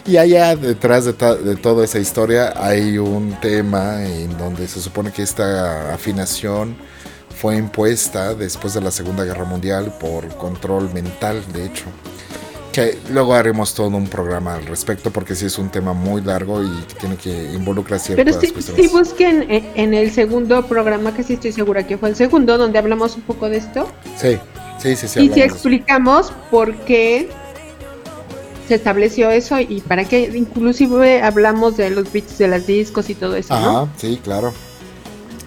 [0.05, 4.81] Y allá detrás de, ta- de toda esa historia hay un tema en donde se
[4.81, 6.75] supone que esta afinación
[7.39, 11.85] fue impuesta después de la Segunda Guerra Mundial por control mental, de hecho.
[12.71, 16.63] Que luego haremos todo un programa al respecto porque sí es un tema muy largo
[16.63, 18.85] y que tiene que involucrar ciertas Pero sí, cuestiones.
[18.91, 22.57] sí busquen en, en el segundo programa, que sí estoy segura que fue el segundo,
[22.57, 23.87] donde hablamos un poco de esto.
[24.17, 24.37] Sí,
[24.79, 25.19] sí, sí, sí.
[25.25, 27.29] y si explicamos por qué
[28.67, 33.15] se estableció eso y para qué, inclusive hablamos de los bits de las discos y
[33.15, 33.69] todo eso, ¿no?
[33.79, 34.53] Ajá, sí, claro.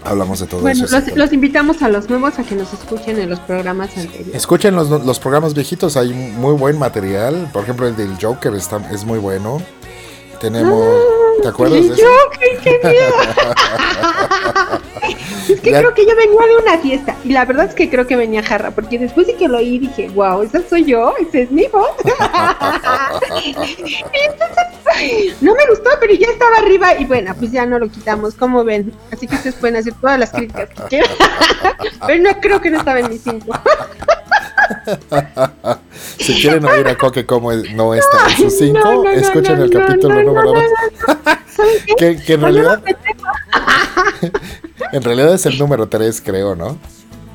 [0.05, 1.01] Hablamos de todo Bueno, eso.
[1.15, 4.35] los, invitamos a los nuevos a que nos escuchen en los programas anteriores.
[4.35, 7.49] Escuchen los, los programas viejitos, hay muy buen material.
[7.53, 9.63] Por ejemplo, el del Joker está, es muy bueno.
[10.41, 11.22] Tenemos.
[11.43, 12.07] ¿Te acuerdas ¡El de eso?
[12.25, 13.15] Joker, qué miedo!
[15.49, 18.07] es que creo que yo venía de una fiesta y la verdad es que creo
[18.07, 21.39] que venía jarra porque después de que lo oí dije, wow, esa soy yo, esa
[21.39, 21.91] es mi voz.
[23.45, 23.51] y
[24.31, 28.35] entonces, no me gustó, pero ya estaba arriba y bueno, pues ya no lo quitamos,
[28.35, 28.93] como ven.
[29.11, 31.11] Así que ustedes pueden hacer todas las críticas que quieran.
[32.07, 33.53] pero no creo que no estaba en mi cinco.
[36.19, 39.59] Si quieren oír a Coque cómo es- no está en sus 5, No, no, escuchen
[39.59, 40.65] no, el capítulo número no, 2.
[41.55, 41.95] ¿Saben qué?
[41.97, 42.83] Que, que en Pues yo realidad.
[44.93, 46.79] en realidad es el número 3, creo, ¿no?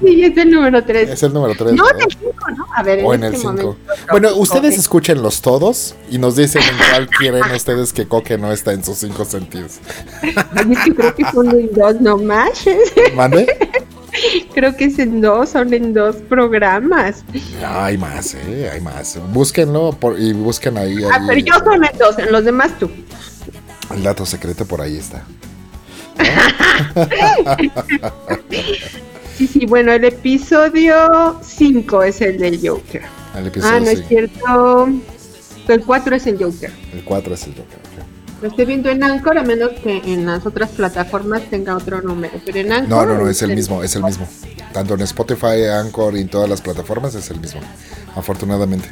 [0.04, 1.10] Sí, es el número 3.
[1.10, 1.74] Es el número 3.
[1.74, 2.66] No, en el 5, ¿no?
[2.76, 3.52] A ver, O en el este 5.
[3.64, 3.78] momento,
[4.12, 4.42] Bueno, Coque.
[4.42, 8.84] ustedes escúchenlos todos y nos dicen en cuál quieren ustedes que Coque no está en
[8.84, 9.80] sus cinco sentidos.
[10.22, 12.94] Ay, es que creo que son dos, no manches.
[13.16, 13.48] ¿Mande?
[14.54, 17.24] Creo que es en dos, son en dos programas.
[17.62, 18.70] No, hay más, ¿eh?
[18.74, 19.18] Hay más.
[19.34, 22.72] Búsquenlo por- y busquen ahí, Ah, ahí pero yo son en dos, en los demás
[22.80, 22.90] tú.
[23.94, 25.24] el dato secreto por ahí está.
[29.38, 33.04] Sí, sí, bueno, el episodio 5 es el del Joker.
[33.38, 34.90] El episodio Ah, no es cierto.
[35.68, 36.72] El 4 es el Joker.
[36.92, 37.78] El 4 es el Joker.
[38.42, 42.34] Lo estoy viendo en Anchor, a menos que en las otras plataformas tenga otro número.
[42.46, 42.90] Pero en Anchor.
[43.08, 44.28] No, no, no, es el mismo, es el mismo.
[44.74, 47.62] Tanto en Spotify, Anchor y en todas las plataformas es el mismo.
[48.16, 48.90] Afortunadamente.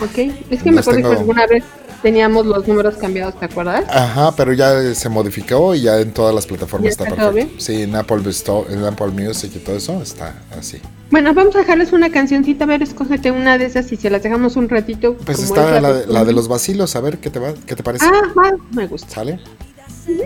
[0.00, 0.18] Ok,
[0.50, 1.62] es que me acuerdo que alguna vez
[2.02, 3.84] teníamos los números cambiados, ¿te acuerdas?
[3.88, 7.54] Ajá, pero ya se modificó y ya en todas las plataformas ¿Ya está está perfecto.
[7.58, 10.80] Sí, en Apple, Store- en Apple Music y todo eso está así.
[11.12, 14.22] Bueno, vamos a dejarles una cancioncita, a ver, escógete una de esas y se las
[14.22, 15.14] dejamos un ratito.
[15.18, 16.32] Pues como está es la, de- la de costumbre.
[16.34, 18.06] los vacilos, a ver qué te va, qué te parece.
[18.06, 19.38] Ah, va, me gusta, ¿Sale?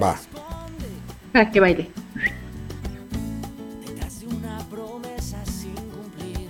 [0.03, 0.16] Va.
[1.33, 1.90] para que baile.
[3.85, 6.49] Detrás de una promesa sin cumplir.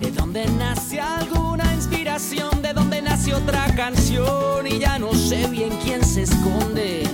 [0.00, 5.70] De dónde nace alguna inspiración, de dónde nace otra canción y ya no sé bien
[5.82, 7.05] quién se esconde.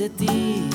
[0.00, 0.70] De ti,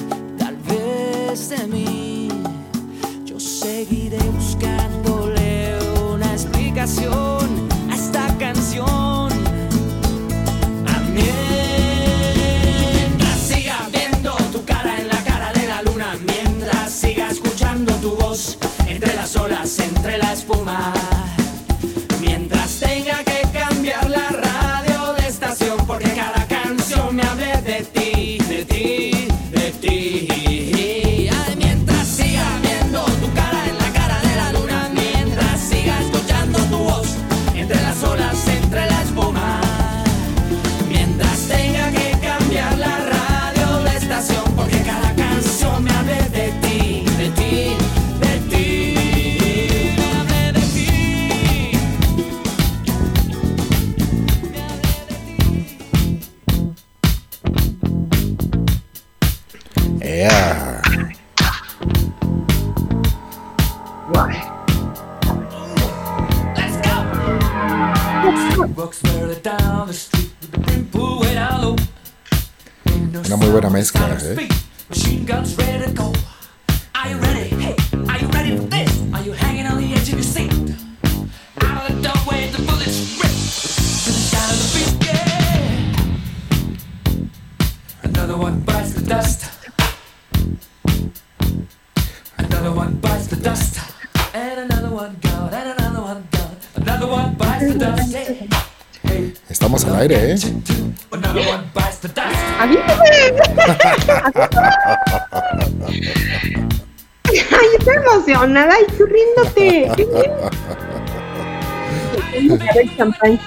[112.34, 113.40] Ya me acabé el champán.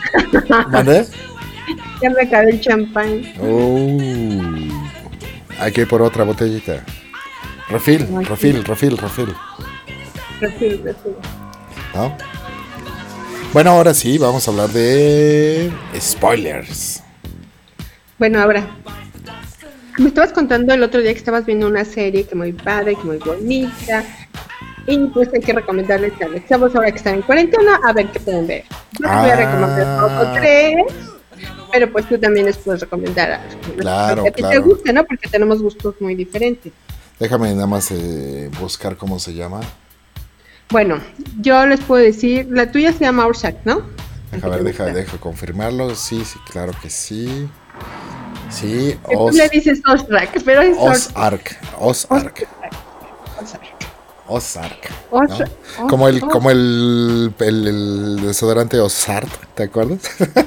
[0.71, 1.07] ¿Mande?
[2.03, 3.23] Ya me acabé el champán.
[3.41, 4.69] Uh,
[5.59, 6.85] hay que ir por otra botellita.
[7.69, 9.35] Refil, Ay, refil, refil, refil.
[10.41, 11.13] Refil, refil.
[11.95, 12.17] ¿no?
[13.53, 17.03] Bueno, ahora sí, vamos a hablar de spoilers.
[18.19, 18.67] Bueno, ahora.
[19.99, 23.03] Me estabas contando el otro día que estabas viendo una serie que muy padre, que
[23.03, 24.05] muy bonita.
[24.91, 28.11] Y pues hay que recomendarles a los chavos ahora que están en cuarentena a ver
[28.11, 28.65] qué pueden ver.
[28.99, 30.35] Yo les voy a recomendar Ah.
[30.41, 30.77] tres.
[31.71, 33.41] Pero pues tú también les puedes recomendar a
[33.77, 34.63] Claro, que ti te claro.
[34.65, 35.05] guste, ¿no?
[35.05, 36.73] Porque tenemos gustos muy diferentes.
[37.21, 39.61] Déjame nada más eh, buscar cómo se llama.
[40.71, 41.01] Bueno,
[41.41, 43.83] yo les puedo decir, la tuya se llama Orsak, ¿no?
[44.33, 45.95] Deja ver, deja, deja confirmarlo.
[45.95, 47.49] Sí, sí, claro que sí.
[48.51, 51.11] Sí, Que Tú Os, le dices Orsak, pero es Orsak.
[51.17, 51.59] Osark.
[51.79, 52.49] Osark.
[54.29, 54.91] Osark.
[55.13, 55.87] ¿no?
[55.89, 60.01] Como el, como el, el, el desodorante Osart, ¿te acuerdas?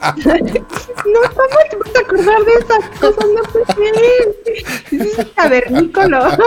[0.00, 3.24] No, ¿cómo te vas a acordar de esas cosas?
[3.34, 4.36] No puede ser.
[4.90, 6.38] Es un cavernícola.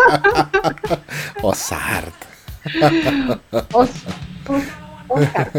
[1.42, 2.14] Osart.
[3.74, 3.90] Os,
[4.50, 4.62] os,
[5.10, 5.52] Oscar.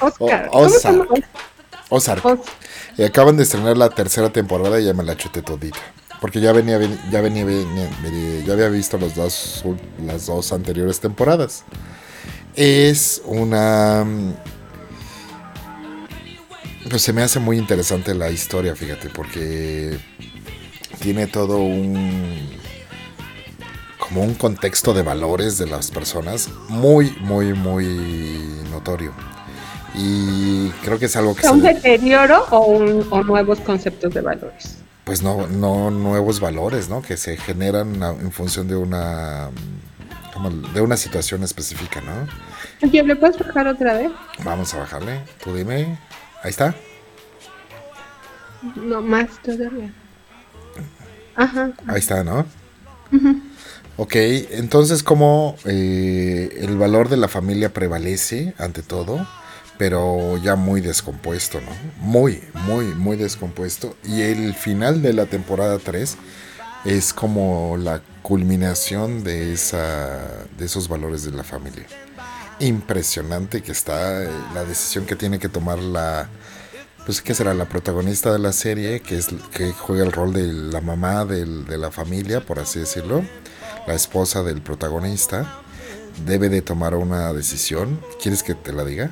[0.00, 0.48] Oscar.
[0.48, 1.06] O- ¿Cómo se llama?
[1.88, 2.24] Ozark.
[2.24, 2.38] Os-
[2.96, 5.78] Y acaban de estrenar la tercera temporada y ya me la chuté todita.
[6.20, 7.44] Porque ya venía, ven- ya venía,
[8.44, 9.64] ya había visto los dos,
[10.04, 11.64] las dos anteriores temporadas.
[12.54, 14.34] Es una, mm,
[16.90, 19.98] pues se me hace muy interesante la historia, fíjate, porque
[21.00, 22.50] tiene todo un,
[23.98, 27.84] como un contexto de valores de las personas muy, muy, muy
[28.70, 29.12] notorio.
[29.94, 34.12] Y creo que es algo que se ¿Un le- deterioro o, un- o nuevos conceptos
[34.14, 34.76] de valores?
[35.10, 37.02] Pues no, no nuevos valores, ¿no?
[37.02, 39.50] Que se generan en función de una
[40.72, 42.28] de una situación específica, ¿no?
[42.80, 44.12] Oye, ¿le puedes bajar otra vez?
[44.44, 45.20] Vamos a bajarle.
[45.42, 45.98] Tú dime.
[46.44, 46.76] Ahí está.
[48.76, 49.92] No, más todavía.
[51.34, 51.72] Ajá.
[51.88, 52.46] Ahí está, ¿no?
[53.96, 59.26] Ok, entonces como eh, el valor de la familia prevalece ante todo,
[59.80, 61.70] pero ya muy descompuesto, ¿no?
[62.02, 63.96] Muy, muy, muy descompuesto.
[64.04, 66.18] Y el final de la temporada 3
[66.84, 71.86] es como la culminación de, esa, de esos valores de la familia.
[72.58, 76.28] Impresionante que está eh, la decisión que tiene que tomar la,
[77.06, 80.52] pues qué será la protagonista de la serie, que es que juega el rol de
[80.52, 83.24] la mamá de la familia, por así decirlo,
[83.86, 85.62] la esposa del protagonista,
[86.26, 87.98] debe de tomar una decisión.
[88.20, 89.10] ¿Quieres que te la diga?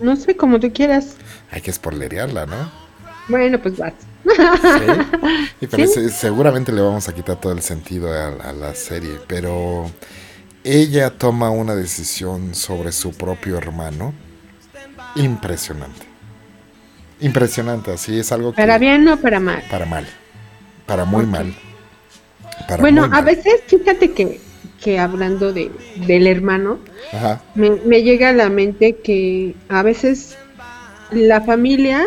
[0.00, 1.16] No sé, como tú quieras.
[1.50, 2.70] Hay que spoilerearla, ¿no?
[3.28, 3.92] Bueno, pues vas.
[4.24, 5.40] Sí.
[5.60, 5.92] Y pero Sí.
[5.94, 9.90] se- seguramente le vamos a quitar todo el sentido a, a la serie, pero
[10.64, 14.12] ella toma una decisión sobre su propio hermano.
[15.16, 16.06] Impresionante.
[17.20, 18.56] Impresionante, así es algo que...
[18.62, 19.62] ¿Para bien o para mal?
[19.70, 20.06] Para mal.
[20.86, 21.54] Para muy mal.
[22.66, 24.40] Para bueno, muy a veces, fíjate que,
[24.82, 25.70] que hablando de,
[26.06, 26.78] del hermano,
[27.12, 27.42] Ajá.
[27.54, 30.36] me, me llega a la mente que a veces
[31.12, 32.06] la familia,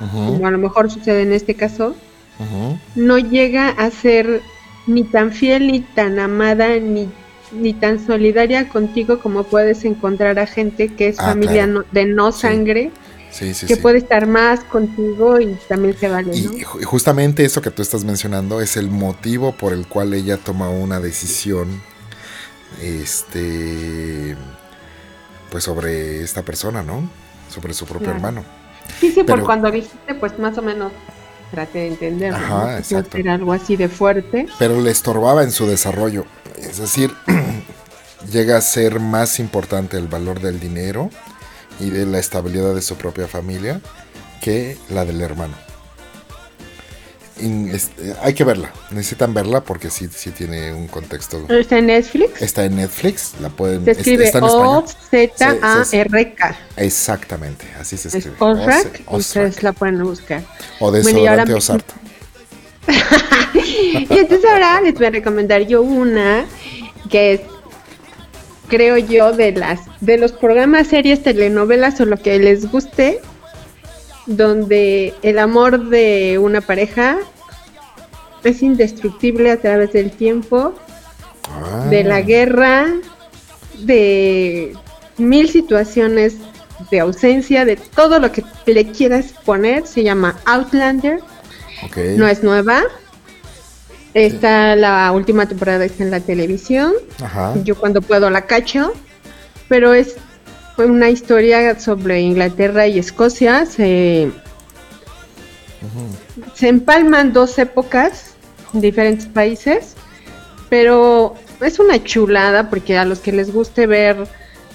[0.00, 1.94] ujú, como a lo mejor sucede en este caso,
[2.94, 4.42] no llega a ser
[4.86, 7.08] ni tan fiel, ni tan amada, ni,
[7.52, 11.72] ni tan solidaria contigo como puedes encontrar a gente que es Ah, familia claro.
[11.80, 13.15] no- de no sangre, Sí,
[13.54, 13.80] sí, que sí.
[13.80, 16.34] puede estar más contigo y también se vale, ¿no?
[16.34, 20.36] Y ju- justamente eso que tú estás mencionando es el motivo por el cual ella
[20.38, 21.82] toma una decisión
[22.82, 24.36] este
[25.50, 27.08] pues sobre esta persona, ¿no?
[27.54, 28.16] Sobre su propio Claro.
[28.16, 28.44] hermano.
[29.00, 30.92] Sí, sí, por pero- cuando dijiste, pues más o menos
[31.50, 32.36] traté de entenderlo.
[32.38, 33.16] Ajá, exacto.
[33.16, 34.46] ser algo así de fuerte.
[34.58, 36.24] Pero le estorbaba en su desarrollo.
[36.58, 37.12] Es decir,
[38.32, 41.10] llega a ser más importante el valor del dinero
[41.80, 43.80] y de la estabilidad de su propia familia
[44.40, 45.54] que la del hermano.
[47.38, 51.44] Y, este, hay que verla, necesitan verla porque sí, sí tiene un contexto.
[51.50, 52.40] Está en Netflix.
[52.40, 53.84] Está en Netflix, la pueden.
[53.84, 54.84] Se es- escribe está en español.
[54.84, 56.56] O-Z-A-R-K.
[56.78, 58.36] Exactamente, así se Es escribe.
[58.40, 59.02] Ozark.
[59.06, 60.42] Oce- Ustedes la pueden buscar.
[60.80, 61.84] O Bueno, desodorante ahora- Ozark.
[63.54, 66.44] Y entonces ahora les voy a recomendar yo una
[67.10, 67.40] que es,
[68.68, 73.20] creo yo, de las de los programas, series, telenovelas o lo que les guste,
[74.26, 77.18] donde el amor de una pareja
[78.44, 80.74] es indestructible a través del tiempo,
[81.50, 82.86] Ah, de la guerra,
[83.78, 84.76] de
[85.16, 86.36] mil situaciones
[86.90, 91.20] de ausencia, de todo lo que le quieras poner, se llama Outlander.
[92.16, 92.82] No es nueva.
[94.16, 96.94] Está la última temporada está en la televisión.
[97.22, 97.54] Ajá.
[97.64, 98.94] Yo cuando puedo la cacho.
[99.68, 100.16] Pero es
[100.78, 103.66] una historia sobre Inglaterra y Escocia.
[103.66, 104.30] Se,
[106.54, 108.32] se empalman dos épocas
[108.72, 109.96] en diferentes países.
[110.70, 114.26] Pero es una chulada porque a los que les guste ver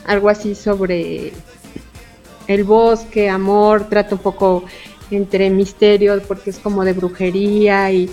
[0.05, 1.33] algo así sobre
[2.45, 4.65] el bosque, amor, trata un poco
[5.09, 8.07] entre misterios porque es como de brujería y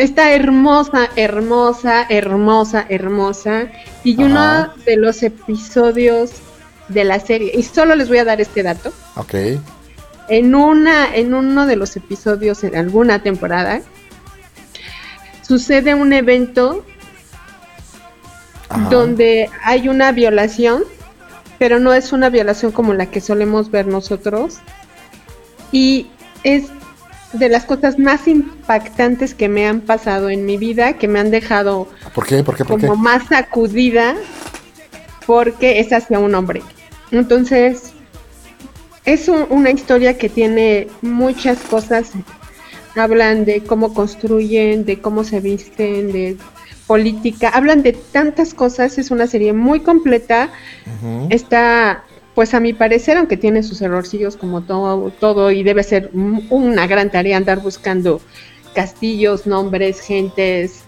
[0.00, 3.68] está hermosa, hermosa, hermosa, hermosa.
[4.04, 4.24] Y Ajá.
[4.24, 6.32] uno de los episodios
[6.88, 9.34] de la serie, y solo les voy a dar este dato, Ok.
[10.28, 13.80] en una, en uno de los episodios en alguna temporada,
[15.42, 16.84] sucede un evento
[18.68, 18.88] Ajá.
[18.90, 20.82] donde hay una violación,
[21.58, 24.58] pero no es una violación como la que solemos ver nosotros.
[25.72, 26.08] Y
[26.42, 26.64] es
[27.32, 31.30] de las cosas más impactantes que me han pasado en mi vida, que me han
[31.30, 32.42] dejado ¿Por qué?
[32.42, 32.64] ¿Por qué?
[32.64, 32.86] ¿Por qué?
[32.88, 34.16] como más sacudida,
[35.26, 36.62] porque es hacia un hombre.
[37.12, 37.92] Entonces,
[39.04, 42.10] es un- una historia que tiene muchas cosas.
[42.96, 46.36] Hablan de cómo construyen, de cómo se visten, de
[46.88, 47.48] política.
[47.50, 48.98] Hablan de tantas cosas.
[48.98, 50.50] Es una serie muy completa.
[51.30, 52.04] Está,
[52.34, 56.46] pues a mi parecer, aunque tiene sus errorcillos como todo, todo y debe ser un-
[56.50, 58.20] una gran tarea andar buscando
[58.74, 60.82] castillos, nombres, gentes,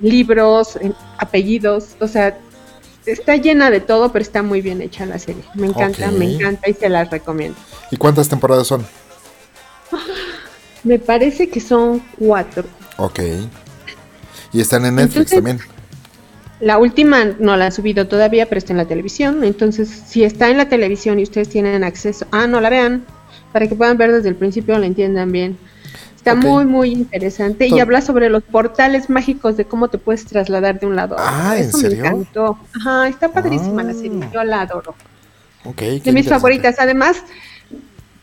[0.00, 0.78] libros,
[1.18, 2.36] apellidos, o sea,
[3.06, 5.44] está llena de todo, pero está muy bien hecha la serie.
[5.54, 7.56] Me encanta, me encanta y se las recomiendo.
[7.90, 8.84] ¿Y cuántas temporadas son?
[10.82, 12.64] Me parece que son cuatro.
[12.96, 13.20] Ok.
[14.52, 15.75] Y están en Netflix Entonces- también.
[16.60, 19.44] La última no la han subido todavía, pero está en la televisión.
[19.44, 23.04] Entonces, si está en la televisión y ustedes tienen acceso, ah, no la vean,
[23.52, 25.58] para que puedan ver desde el principio, la entiendan bien.
[26.16, 30.80] Está muy, muy interesante y habla sobre los portales mágicos de cómo te puedes trasladar
[30.80, 31.34] de un lado a otro.
[31.36, 32.02] Ah, ¿en Eso serio?
[32.02, 32.58] me encantó.
[32.74, 33.94] Ajá, está padrísima la Ah.
[33.94, 34.94] serie, yo la adoro.
[35.78, 36.76] De mis favoritas.
[36.78, 37.22] Además,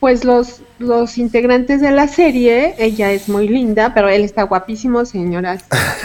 [0.03, 5.05] pues los, los integrantes de la serie, ella es muy linda, pero él está guapísimo,
[5.05, 5.63] señoras.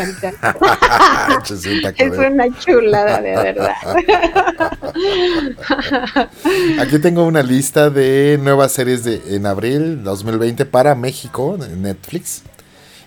[1.98, 3.74] Es una chulada, de verdad.
[6.80, 12.42] Aquí tengo una lista de nuevas series de en abril 2020 para México Netflix.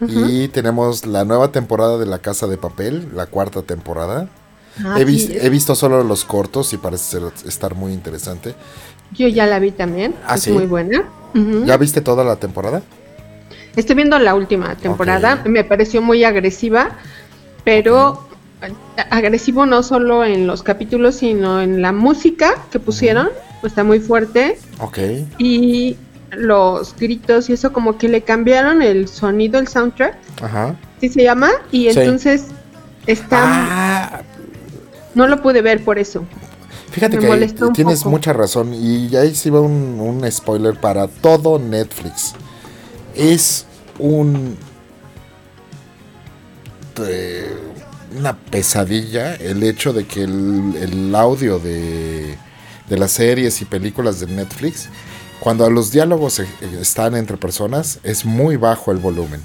[0.05, 4.27] Y tenemos la nueva temporada de La Casa de Papel, la cuarta temporada.
[4.83, 8.55] Ah, he, vis- he visto solo los cortos y parece ser- estar muy interesante.
[9.14, 10.51] Yo ya la vi también, ¿Ah, es sí?
[10.51, 11.03] muy buena.
[11.66, 12.82] ¿Ya viste toda la temporada?
[13.76, 16.89] Estoy viendo la última temporada, me pareció muy agresiva,
[17.64, 18.28] pero
[19.09, 23.30] agresivo no solo en los capítulos, sino en la música que pusieron,
[23.64, 24.97] está muy fuerte Ok.
[25.38, 25.95] y
[26.32, 30.76] los gritos y eso como que le cambiaron el sonido, el soundtrack, Ajá.
[30.99, 31.49] ¿sí se llama?
[31.72, 31.99] Y Sí.
[31.99, 32.47] entonces
[33.07, 34.22] está Ah,
[35.16, 36.26] no lo pude ver por eso.
[36.91, 37.27] Fíjate Me que
[37.73, 38.11] tienes poco.
[38.11, 38.73] mucha razón.
[38.73, 42.33] Y ahí sí va un, un spoiler para todo Netflix.
[43.15, 43.65] Es
[43.99, 44.57] un.
[47.03, 47.55] eh,
[48.17, 52.37] una pesadilla el hecho de que el, el audio de,
[52.89, 54.89] de las series y películas de Netflix,
[55.39, 56.47] cuando los diálogos eh,
[56.81, 59.41] están entre personas, es muy bajo el volumen.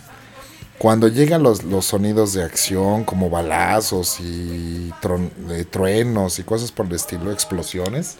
[0.78, 6.70] Cuando llegan los, los sonidos de acción como balazos y tron- eh, truenos y cosas
[6.70, 8.16] por el estilo, explosiones,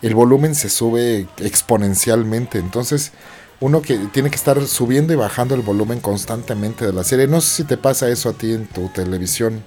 [0.00, 2.58] el volumen se sube exponencialmente.
[2.58, 3.12] Entonces,
[3.60, 7.26] uno que tiene que estar subiendo y bajando el volumen constantemente de la serie.
[7.26, 9.62] No sé si te pasa eso a ti en tu televisión.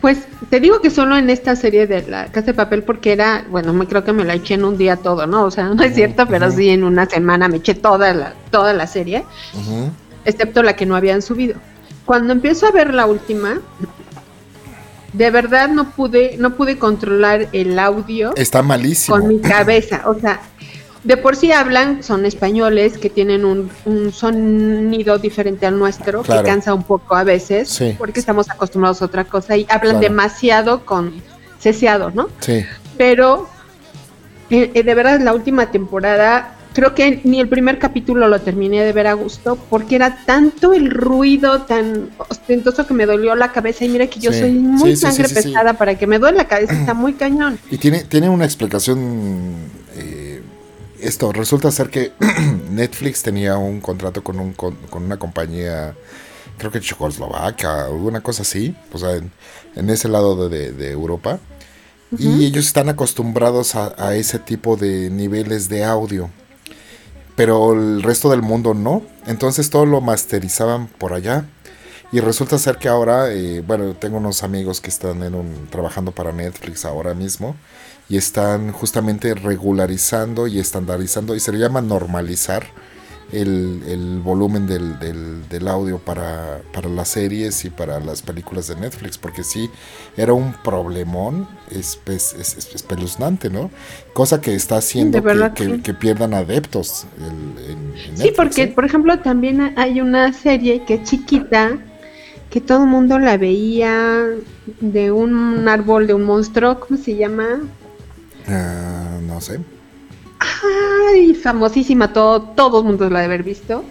[0.00, 0.18] Pues
[0.50, 3.72] te digo que solo en esta serie de la Casa de Papel porque era, bueno,
[3.72, 5.42] me creo que me la eché en un día todo, ¿no?
[5.44, 8.72] O sea, no es cierto, pero sí en una semana me eché toda la, toda
[8.74, 9.90] la serie, Ujú.
[10.28, 11.56] Excepto la que no habían subido.
[12.04, 13.60] Cuando empiezo a ver la última,
[15.12, 19.16] de verdad no pude, no pude controlar el audio Está malísimo.
[19.18, 20.02] con mi cabeza.
[20.06, 20.40] O sea,
[21.04, 26.42] de por sí hablan, son españoles que tienen un, un sonido diferente al nuestro, Claro.
[26.42, 27.94] que cansa un poco a veces, Sí.
[27.96, 30.00] porque estamos acostumbrados a otra cosa y hablan Claro.
[30.00, 31.12] demasiado con
[31.58, 32.28] ceseado, ¿no?
[32.40, 32.64] Sí.
[32.98, 33.48] Pero
[34.50, 38.84] eh, eh, de verdad la última temporada creo que ni el primer capítulo lo terminé
[38.84, 43.52] de ver a gusto porque era tanto el ruido tan ostentoso que me dolió la
[43.52, 44.40] cabeza y mira que yo Sí.
[44.40, 47.58] soy muy Sí, sangre sí, pesada para que me duele la cabeza está muy cañón.
[47.70, 49.54] Y tiene, tiene una explicación.
[49.96, 50.42] eh,
[51.00, 52.12] esto, resulta ser que
[52.70, 55.94] Netflix tenía un contrato con, un, con, con una compañía,
[56.58, 59.30] creo que checoslovaca o una cosa así, o sea, en,
[59.76, 61.38] en ese lado de, de- de Europa.
[62.18, 66.30] Y ellos están acostumbrados a, a ese tipo de niveles de audio.
[67.38, 69.00] Pero el resto del mundo no.
[69.28, 71.44] Entonces todo lo masterizaban por allá.
[72.10, 75.20] Y resulta ser que ahora, eh, bueno, tengo unos amigos que están
[75.70, 77.54] trabajando para Netflix ahora mismo
[78.08, 82.66] y están justamente regularizando y estandarizando y se le llama normalizar
[83.32, 88.68] el, el volumen del, del- del audio para, para las series y para las películas
[88.68, 89.70] de Netflix, porque sí,
[90.16, 93.70] era un problemón espe- es- es- espeluznante, ¿no?
[94.14, 95.82] Cosa que está haciendo que, que- sí.
[95.82, 98.68] que pierdan adeptos el- en, en Sí, Netflix, porque ¿eh?
[98.68, 101.78] por ejemplo también hay una serie que es chiquita
[102.50, 104.26] que todo el mundo la veía
[104.80, 107.60] de un árbol de un monstruo, ¿cómo se llama?
[108.46, 109.60] Ah, no sé.
[110.40, 113.84] Ay, famosísima, todo, todo el mundo la debe haber visto.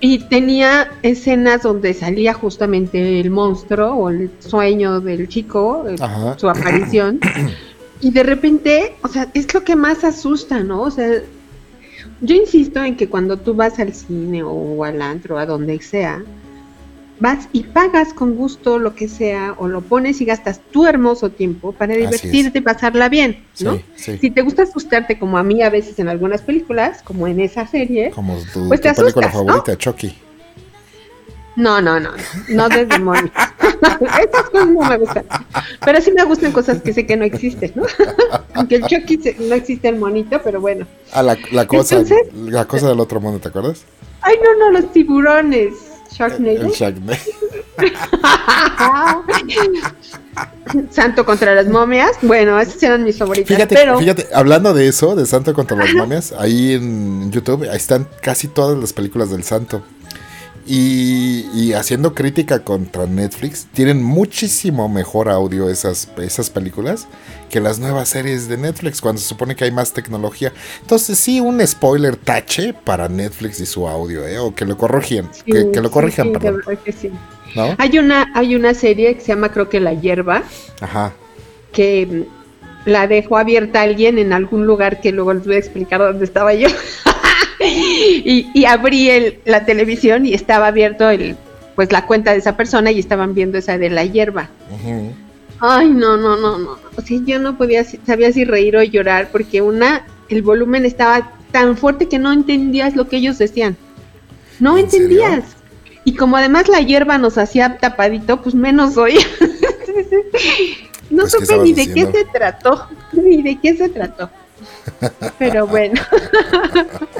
[0.00, 6.38] Y tenía escenas donde salía justamente el monstruo o el sueño del chico, Ajá.
[6.38, 7.20] su aparición.
[8.00, 10.82] y de repente, o sea, es lo que más asusta, ¿no?
[10.82, 11.22] O sea,
[12.20, 16.22] yo insisto en que cuando tú vas al cine o al antro, a donde sea,
[17.20, 21.30] vas y pagas con gusto lo que sea o lo pones y gastas tu hermoso
[21.30, 23.76] tiempo para divertirte y pasarla bien, ¿no?
[23.76, 24.18] Sí, sí.
[24.18, 27.66] Si te gusta asustarte como a mí a veces en algunas películas, como en esa
[27.66, 29.46] serie, Como tu, Pues tu te película asustas, ¿no?
[29.46, 30.14] favorita, Chucky.
[31.56, 32.10] no, no, no,
[32.48, 33.30] no de demonios.
[33.84, 35.24] Esas cosas no me gustan.
[35.84, 37.84] Pero sí me gustan cosas que sé que no existen, ¿no?
[38.54, 40.86] Aunque el Chucky se- no existe el monito, pero bueno.
[41.12, 43.84] Ah, la, la cosa, Entonces- la cosa del otro mundo, ¿te acuerdas?
[44.22, 45.74] Ay, no, no, los tiburones.
[46.14, 46.62] Sharknado.
[46.62, 47.18] El Sharknado.
[50.90, 52.16] Santo contra las momias.
[52.22, 53.48] Bueno, esas eran mis favoritas.
[53.48, 57.76] Fíjate, pero fíjate, hablando de eso, de Santo contra las momias, ahí en YouTube ahí
[57.76, 59.82] están casi todas las películas del Santo.
[60.66, 67.06] Y, y haciendo crítica contra Netflix, tienen muchísimo mejor audio esas, esas películas
[67.50, 70.52] que las nuevas series de Netflix, cuando se supone que hay más tecnología.
[70.80, 74.38] Entonces sí, un spoiler tache para Netflix y su audio, ¿eh?
[74.38, 76.62] o que lo corrijan, sí, que, que lo corrijan, sí, perdón.
[77.78, 80.42] Hay una, hay una serie que se llama creo que La Hierba,
[80.80, 81.12] Ajá.
[81.72, 86.00] que mm, la dejó abierta alguien en algún lugar que luego les voy a explicar
[86.00, 86.68] dónde estaba yo.
[88.24, 91.36] y, y abrí el, la televisión y estaba abierto el,
[91.74, 94.48] pues la cuenta de esa persona y estaban viendo esa de la hierba.
[95.60, 96.78] Ay, no, no, no, no.
[96.96, 101.32] O sea, yo no podía, sabía si reír o llorar porque una, el volumen estaba
[101.52, 103.76] tan fuerte que no entendías lo que ellos decían.
[104.60, 105.06] No ¿En serio?
[105.06, 105.56] entendías.
[106.04, 109.26] Y como además la hierba nos hacía tapadito, pues menos oía.
[111.10, 114.30] no Pues, ¿qué supe ni de qué se trató, ni de qué se trató.
[115.38, 116.00] Pero bueno.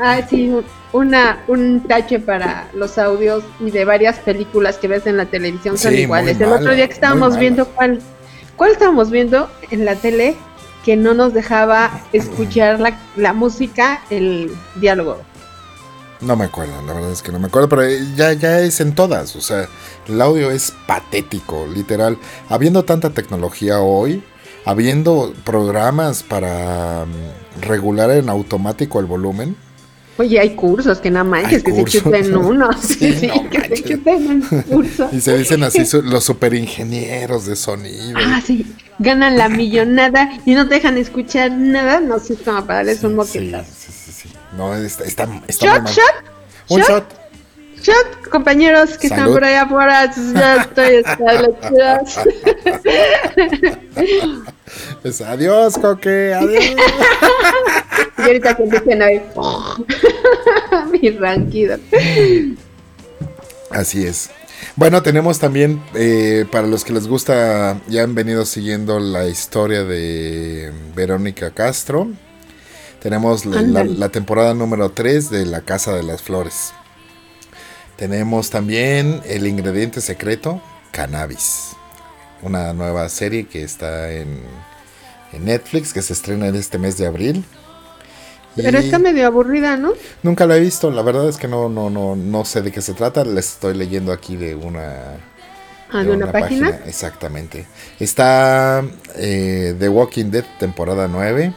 [0.00, 5.06] ah, sí, un- una, un tache para los audios y de varias películas que ves
[5.06, 6.40] en la televisión son Sí, iguales.
[6.40, 8.00] El otro día que estábamos viendo cuál,
[8.56, 10.36] cuál estábamos viendo en la tele
[10.84, 15.18] que no nos dejaba escuchar la, la música, el diálogo.
[16.20, 17.82] No me acuerdo, la verdad es que no me acuerdo, pero
[18.16, 19.66] ya, ya es en todas, o sea,
[20.06, 22.18] el audio es patético, literal.
[22.48, 24.22] Habiendo tanta tecnología hoy,
[24.64, 29.56] habiendo programas para mm, regular en automático el volumen,
[30.16, 31.90] Oye, hay cursos que nada manches, que cursos.
[31.90, 32.70] se chuten uno.
[32.80, 35.08] Sí, Sí, sí, no que se chuten un curso.
[35.10, 38.16] y se dicen así su- los superingenieros de sonido.
[38.24, 38.64] Ah, sí,
[39.00, 43.02] ganan la millonada y no te dejan escuchar nada, no sé, es como para darles
[43.02, 43.72] un sí, moquetazo.
[43.76, 44.28] sí, sí, sí.
[44.56, 45.92] No, está, está, está muy Shot, mal.
[45.92, 46.14] shot,
[46.68, 46.88] Un shot.
[46.88, 47.04] shot.
[47.82, 49.34] shot, compañeros que están Salud.
[49.34, 52.18] por allá afuera, ya estoy hasta las
[55.02, 56.64] Es, adiós, coque, adiós.
[58.16, 59.22] Y ahorita que a ver
[60.92, 61.76] mi ranquido.
[63.70, 64.30] Así es.
[64.76, 69.84] Bueno, tenemos también, eh, para los que les gusta, ya han venido siguiendo la historia
[69.84, 72.08] de Verónica Castro.
[73.00, 76.72] Tenemos la, la temporada número 3 de La Casa de las Flores.
[77.96, 81.76] Tenemos también El Ingrediente Secreto, Cannabis.
[82.44, 84.40] Una nueva serie que está en,
[85.32, 87.44] en Netflix, que se estrena en este mes de abril.
[88.56, 89.94] Pero Y- está medio aburrida, ¿no?
[90.22, 92.80] Nunca la he visto, la verdad es que no, no, no, no sé de qué
[92.82, 93.24] se trata.
[93.24, 95.16] Les estoy leyendo aquí de una,
[95.90, 96.80] Ah, de una, página.
[96.86, 97.66] Exactamente.
[97.98, 98.84] Está
[99.16, 101.52] eh, The Walking Dead, temporada 9.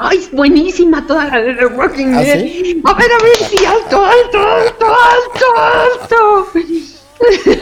[0.00, 2.40] Ay, es buenísima toda la de The Walking ¿Ah, Dead.
[2.42, 2.82] sí?
[2.84, 5.46] A ver, a ver, sí, alto, alto, alto, alto,
[6.02, 6.93] alto.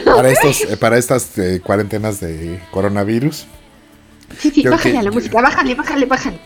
[0.05, 3.45] Para, estos, eh, para estas eh, cuarentenas de coronavirus.
[4.39, 6.39] Sí, sí, bájale que- a la música, bájale, bájale, bájale.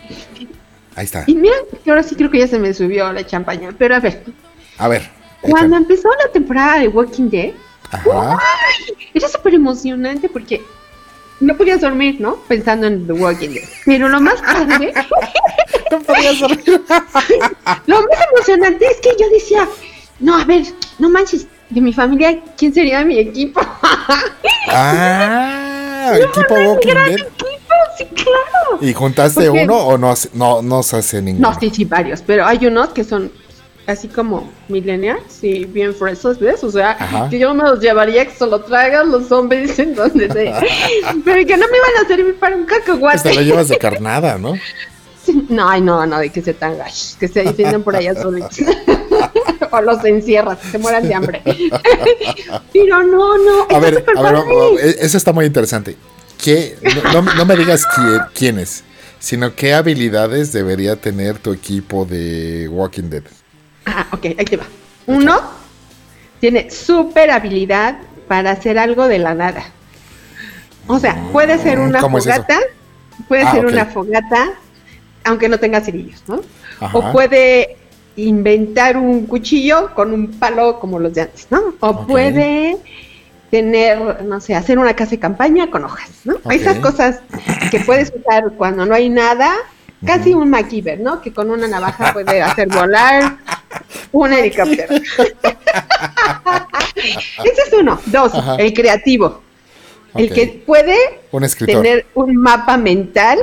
[0.95, 1.23] Ahí está.
[1.27, 3.69] Y mira, que ahora sí creo que ya se me subió la champaña.
[3.77, 4.23] Pero a ver,
[4.77, 5.09] A ver.
[5.41, 5.77] cuando échale.
[5.77, 7.51] empezó la temporada de Walking Dead,
[7.91, 8.37] Ajá.
[9.13, 10.61] era súper emocionante porque
[11.39, 12.37] no podías dormir, ¿no?
[12.47, 13.63] Pensando en The Walking Dead.
[13.85, 14.93] Pero lo más padre,
[15.91, 16.81] No podías dormir.
[17.85, 19.67] lo más emocionante es que yo decía,
[20.19, 20.63] no, a ver,
[20.99, 23.61] no manches, de mi familia, ¿quién sería mi equipo?
[24.69, 27.19] Ah, equipo Walking gran Dead.
[27.19, 28.77] equipo, sí, claro.
[28.81, 31.51] ¿Y juntaste Porque- uno o no, no, no se hace ninguno?
[31.51, 33.31] No, sí, sí, varios, pero hay unos que son
[33.85, 36.61] así como millennials y bien fresos, ¿ves?
[36.63, 37.29] O sea, Ajá.
[37.29, 40.61] que yo me los llevaría que se lo traigan los zombies en donde sea.
[41.23, 43.45] pero que no me iban a servir para un Pues te lo cacahuate.
[43.45, 44.55] llevas de carnada, ¿no?
[45.49, 48.57] No, ay, no, no, de que se tan gash, que se defienden por allá solitos.
[49.71, 51.41] o los encierras, se mueran de hambre.
[52.73, 54.35] pero no, no, A ver, a ver,
[54.81, 55.95] e- eso está muy interesante.
[56.43, 56.77] ¿Qué,
[57.13, 58.83] no, no- no me digas quién, quiénes,
[59.19, 63.23] sino qué habilidades debería tener tu equipo de Walking Dead.
[63.85, 64.65] Ah, ok, ahí te va.
[65.07, 65.41] Uno
[66.39, 67.97] tiene súper habilidad
[68.27, 69.63] para hacer algo de la nada.
[70.87, 72.35] O sea, puede ser una ¿Cómo es eso?
[72.35, 72.59] fogata,
[73.27, 74.51] puede Ah, ser una fogata,
[75.23, 76.41] aunque no tenga cerillos, ¿no?
[76.79, 76.97] Ajá.
[76.97, 77.77] O puede
[78.17, 81.75] inventar un cuchillo con un palo como los de antes, ¿no?
[81.79, 82.77] O puede
[83.49, 86.35] tener, no sé, hacer una casa de campaña con hojas, ¿no?
[86.43, 86.51] Ok.
[86.51, 87.21] Esas cosas
[87.71, 89.53] que puedes usar cuando no hay nada,
[90.05, 91.21] casi un MacGyver, ¿no?
[91.21, 93.37] Que con una navaja puede hacer volar
[94.11, 94.95] un helicóptero.
[96.95, 97.99] Ese es uno.
[98.07, 98.55] Dos, Ajá.
[98.55, 99.41] el creativo.
[100.15, 100.97] El que puede
[101.31, 103.37] Un tener un mapa mental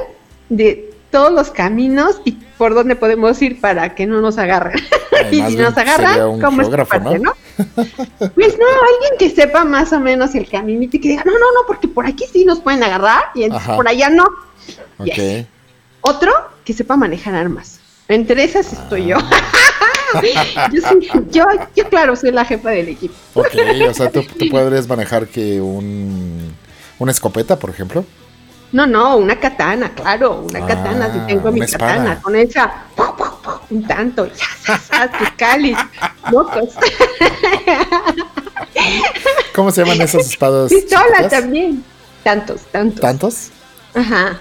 [0.49, 4.83] de todos los caminos y por dónde podemos ir para que no nos agarren.
[5.31, 7.31] y si nos agarran, ¿cómo es parte, ¿no?
[7.31, 7.35] no?
[8.35, 11.39] Pues no, alguien que sepa más o menos el caminito y que diga, no, no,
[11.39, 13.77] no, porque por aquí sí nos pueden agarrar y Ajá.
[13.77, 14.25] por allá no.
[14.99, 15.07] Ok.
[15.15, 15.47] Yes.
[16.01, 16.33] Otro
[16.65, 17.79] que sepa manejar armas.
[18.09, 19.19] Entre esas estoy yo.
[20.73, 21.45] yo, sí- yo,
[21.77, 23.15] yo, claro, soy la jefa del equipo.
[23.35, 23.55] Ok,
[23.89, 26.57] o sea, ¿tú, tú podrías manejar que un...
[26.99, 28.05] Una escopeta, por ejemplo.
[28.75, 31.93] No, no, una katana, claro, una Ah, katana, si tengo mi espada.
[31.97, 33.55] katana, con esa, ¡pum, pum, pum!
[33.70, 35.79] un tanto, ya, tus cáliz,
[36.33, 36.70] mocos,
[39.55, 40.70] ¿Cómo se llaman esas espadas?
[40.70, 41.31] pistola chiquitas?
[41.31, 41.85] también,
[42.25, 43.01] tantos, tantos.
[43.01, 43.51] ¿Tantos?
[43.95, 44.41] Ajá.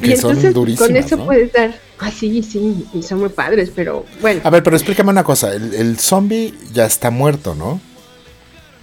[0.00, 1.26] Que son durísimas, con eso ¿no?
[1.26, 4.40] puedes dar, ah, sí, sí, y son muy padres, pero bueno.
[4.42, 5.52] A ver, pero explícame una cosa.
[5.52, 7.78] El, el zombie ya está muerto, ¿no?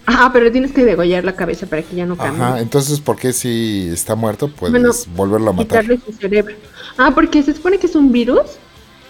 [0.07, 2.41] Ajá, pero tienes que degollar la cabeza para que ya no cambie.
[2.41, 5.81] Ajá, entonces, ¿por qué si está muerto puedes Bueno, volverlo a matar?
[5.81, 6.55] Quitarle su cerebro.
[6.97, 8.41] Ah, porque se supone que es un virus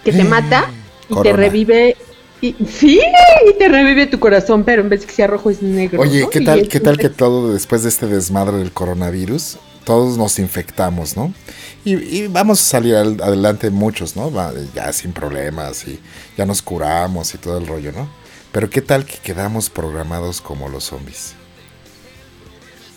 [0.03, 0.69] que te mata
[1.07, 1.95] y te revive.
[2.41, 2.99] Y, sí,
[3.47, 6.01] y te revive tu corazón, pero en vez de que sea rojo es negro.
[6.01, 6.29] Oye, ¿no?
[6.29, 11.15] ¿qué tal, ¿qué tal que todo después de este desmadre del coronavirus, todos nos infectamos,
[11.15, 11.33] ¿no?
[11.85, 14.31] Y, y vamos a salir al- adelante muchos, ¿no?
[14.31, 15.99] Va, ya sin problemas y
[16.37, 18.07] ya nos curamos y todo el rollo, ¿no?
[18.57, 21.35] Pero ¿qué tal que quedamos programados como los zombies?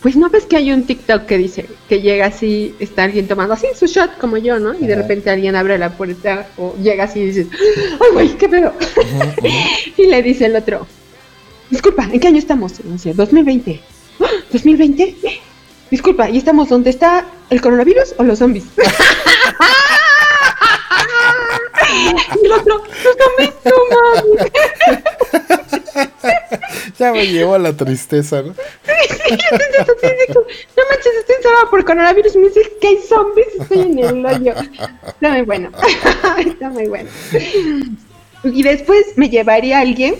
[0.01, 3.53] Pues no ves que hay un TikTok que dice que llega así, está alguien tomando
[3.53, 4.73] así su shot como yo, ¿no?
[4.73, 8.49] Y de repente alguien abre la puerta o llega así y dices, ¡ay, güey, qué
[8.49, 8.73] pedo!
[9.99, 10.87] y le dice el otro,
[11.69, 12.81] disculpa, ¿en qué año estamos?
[12.81, 13.83] Y dice, 2020.
[14.21, 15.15] "¿Ah, ¿2020?
[15.91, 18.65] Disculpa, ¿y estamos donde está el coronavirus o los zombies?
[21.95, 22.83] y el otro.
[26.99, 28.49] Ya me llevó a la tristeza, ¿no?
[28.49, 28.55] No
[30.91, 32.37] manches, estoy encerrada por coronavirus.
[32.37, 34.55] Me dice que hay zombies, estoy en el hoyo.
[35.07, 35.71] Está muy bueno.
[36.39, 37.09] Está muy bueno.
[38.45, 40.15] Y después me llevaría a alguien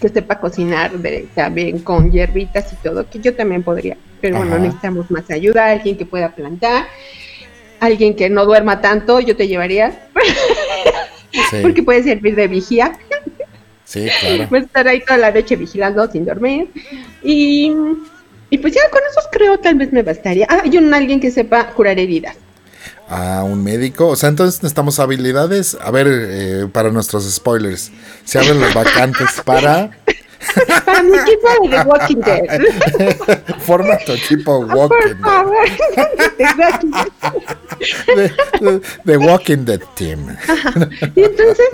[0.00, 3.96] que sepa cocinar de- también con hierbitas y todo, que yo también podría.
[4.20, 4.62] Pero bueno, Ajá.
[4.62, 6.86] necesitamos más ayuda, alguien que pueda plantar,
[7.80, 10.08] alguien que no duerma tanto, yo te llevaría,
[11.32, 12.98] Sí, porque puede servir de vigía.
[13.84, 14.48] sí, claro.
[14.54, 16.68] A estar ahí toda la noche vigilando sin dormir.
[17.22, 17.72] Y,
[18.50, 20.46] y pues ya con esos creo tal vez me bastaría.
[20.48, 22.36] Ah, y un alguien que sepa curar heridas.
[23.08, 24.08] a un médico.
[24.08, 25.76] O sea, entonces necesitamos habilidades.
[25.80, 27.90] A ver, eh, para nuestros spoilers,
[28.24, 29.90] se abren los vacantes para.
[30.84, 33.56] Para mi equipo de The Walking Dead.
[33.60, 35.20] Forma tu equipo Walking Dead.
[35.20, 35.56] favor.
[39.04, 39.80] The Walking Dead.
[39.94, 40.36] Team.
[41.16, 41.66] Y entonces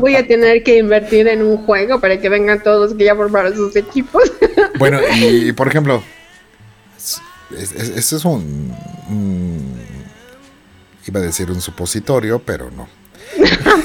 [0.00, 3.54] voy a tener que invertir en un juego para que vengan todos que ya formaron
[3.54, 4.30] sus equipos.
[4.78, 6.02] Bueno, y, por ejemplo,
[6.96, 8.74] es- es- eso es un,
[9.08, 9.76] un-
[11.06, 12.88] Iba a decir un supositorio, pero no.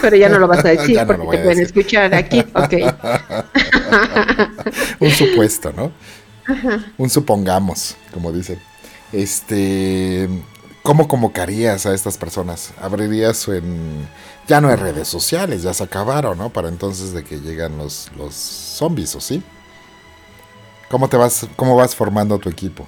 [0.01, 1.63] Pero ya no lo vas a decir no porque te pueden decir.
[1.65, 2.43] escuchar aquí.
[2.55, 2.73] Ok.
[4.99, 5.91] Un supuesto, ¿no?
[6.97, 8.59] Un supongamos, como dicen.
[9.11, 10.27] Este.
[10.83, 12.73] ¿Cómo convocarías a estas personas?
[12.81, 14.07] ¿Abrirías en.
[14.47, 16.49] Ya no hay redes sociales, ya se acabaron, ¿no?
[16.49, 19.43] Para entonces de que llegan los, los zombies, ¿o sí?
[20.89, 22.87] ¿Cómo te vas, cómo vas formando tu equipo?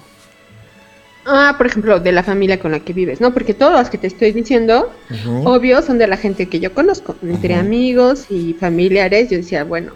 [1.26, 3.32] Ah, por ejemplo, de la familia con la que vives, ¿no?
[3.32, 4.92] Porque todos los que te estoy diciendo,
[5.44, 9.30] obvio, son de la gente que yo conozco, entre amigos y familiares.
[9.30, 9.92] Yo decía, bueno,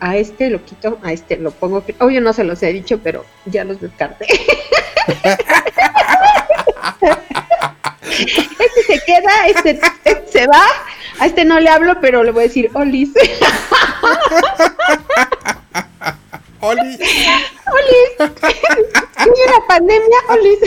[0.00, 1.82] a este lo quito, a este lo pongo.
[2.00, 4.26] Obvio, no se los he dicho, pero ya los descarté.
[8.10, 10.62] este se queda, este, este se va.
[11.20, 13.10] A este no le hablo, pero le voy a decir, Olis.
[16.60, 16.80] ¡Oli!
[16.98, 18.32] Olis.
[19.16, 20.58] Hay una pandemia, Olis.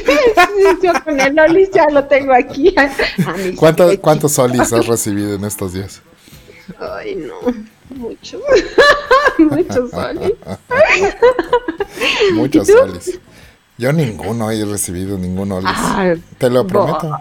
[0.82, 2.74] Yo con el Olis ya lo tengo aquí.
[2.78, 2.84] a-
[3.30, 4.04] a mis ¿Cuántos, pechitos.
[4.04, 6.02] ¿Cuántos solis has recibido en estos días?
[6.80, 7.36] Ay, no.
[7.96, 8.42] Muchos.
[9.40, 10.34] Muchos soles.
[12.34, 13.20] Muchos solis.
[13.78, 15.70] Yo ninguno he recibido ningún olis.
[15.74, 17.18] Ay, Te lo prometo.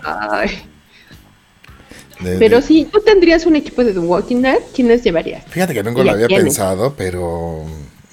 [2.20, 5.44] De- Pero de- si tú tendrías un equipo de The Walking Dead, ¿quiénes llevarías?
[5.48, 7.64] Fíjate que nunca ¿Y lo había pensado, pero.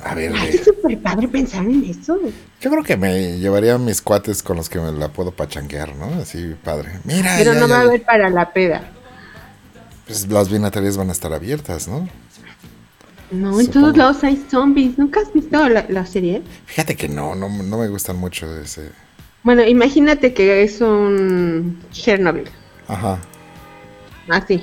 [0.04, 2.18] A ver, Ay, es súper padre pensar en eso.
[2.62, 5.96] yo creo que me llevaría a mis cuates con los que me la puedo pachanquear,
[5.96, 6.22] ¿no?
[6.22, 6.92] Así, padre.
[7.04, 8.92] Mira, Pero ya, no ya, va a haber para la peda.
[10.06, 12.08] Pues las vinaterías van a estar abiertas, ¿no?
[13.32, 14.98] No, en todos lados hay zombies.
[14.98, 16.44] ¿Nunca has visto la, la serie?
[16.66, 18.92] Fíjate que no, no, no me gustan mucho ese.
[19.44, 22.50] Bueno, imagínate que es un Chernobyl.
[22.88, 23.20] Ajá.
[24.30, 24.62] Así.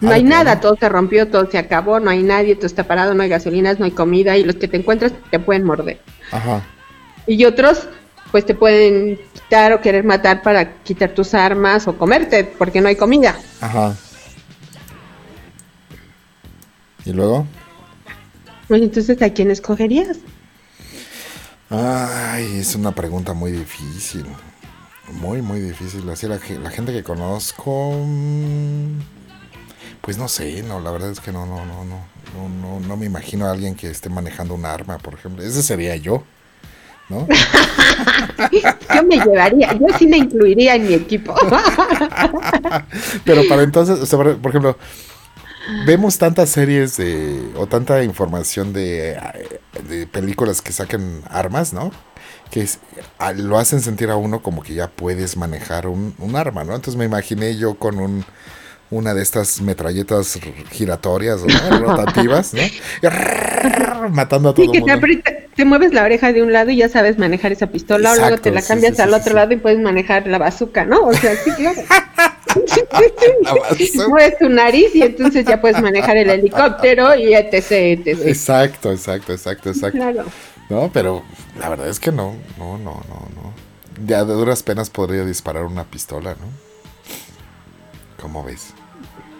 [0.00, 2.66] No Ah, hay de nada, todo se rompió, todo se acabó, no hay nadie, todo
[2.66, 5.64] está parado, no hay gasolinas, no hay comida y los que te encuentras te pueden
[5.64, 6.00] morder.
[6.32, 6.62] Ajá.
[7.26, 7.88] Y otros,
[8.30, 12.88] pues te pueden quitar o querer matar para quitar tus armas o comerte porque no
[12.88, 13.36] hay comida.
[13.60, 13.96] Ajá.
[17.06, 17.46] ¿Y luego?
[18.68, 20.20] Pues entonces, ¿a quién escogerías?
[21.70, 24.26] Ay, es una pregunta muy difícil.
[25.12, 26.08] Muy, muy difícil.
[26.10, 27.92] Así la, la gente que conozco.
[28.06, 29.00] mm,
[30.02, 32.08] Pues no sé, no, la verdad es que no, no, no, no.
[32.34, 35.42] No, no, no me imagino a alguien que esté manejando un arma, por ejemplo.
[35.44, 36.24] Ese sería yo.
[37.08, 37.34] ¿No?
[38.92, 41.34] Yo me llevaría, yo sí me incluiría en mi equipo.
[43.24, 44.76] Pero para entonces, o sea, por ejemplo,
[45.66, 49.18] vemos tantas series de, o tanta información de,
[49.88, 51.90] de películas que sacan armas, ¿no?
[52.50, 52.78] Que es-
[53.18, 56.74] a- lo hacen sentir a uno como que ya puedes manejar un, un arma, ¿no?
[56.74, 58.24] Entonces me imaginé yo con un,
[58.90, 60.38] una de estas metralletas
[60.72, 61.70] giratorias, ¿no?
[61.78, 62.62] rotativas, ¿no?
[62.62, 64.94] Y matando a todo Sí, el te, mundo.
[64.94, 68.16] aprieta- te mueves la oreja de un lado y ya sabes manejar esa pistola, o
[68.16, 69.34] luego te la sí, cambias sí, al sí, otro sí.
[69.34, 71.00] lado y puedes manejar la bazooka, ¿no?
[71.02, 71.82] O sea, sí, claro.
[74.08, 78.20] Mueves tu nariz y entonces ya puedes manejar el helicóptero y etc, etc.
[78.26, 79.98] Exacto, exacto, exacto, exacto.
[79.98, 80.24] Claro.
[80.68, 81.22] No, pero
[81.58, 83.52] la verdad es que no, no, no, no, no.
[84.06, 86.46] Ya de duras penas podría disparar una pistola, ¿no?
[88.20, 88.74] ¿Cómo ves?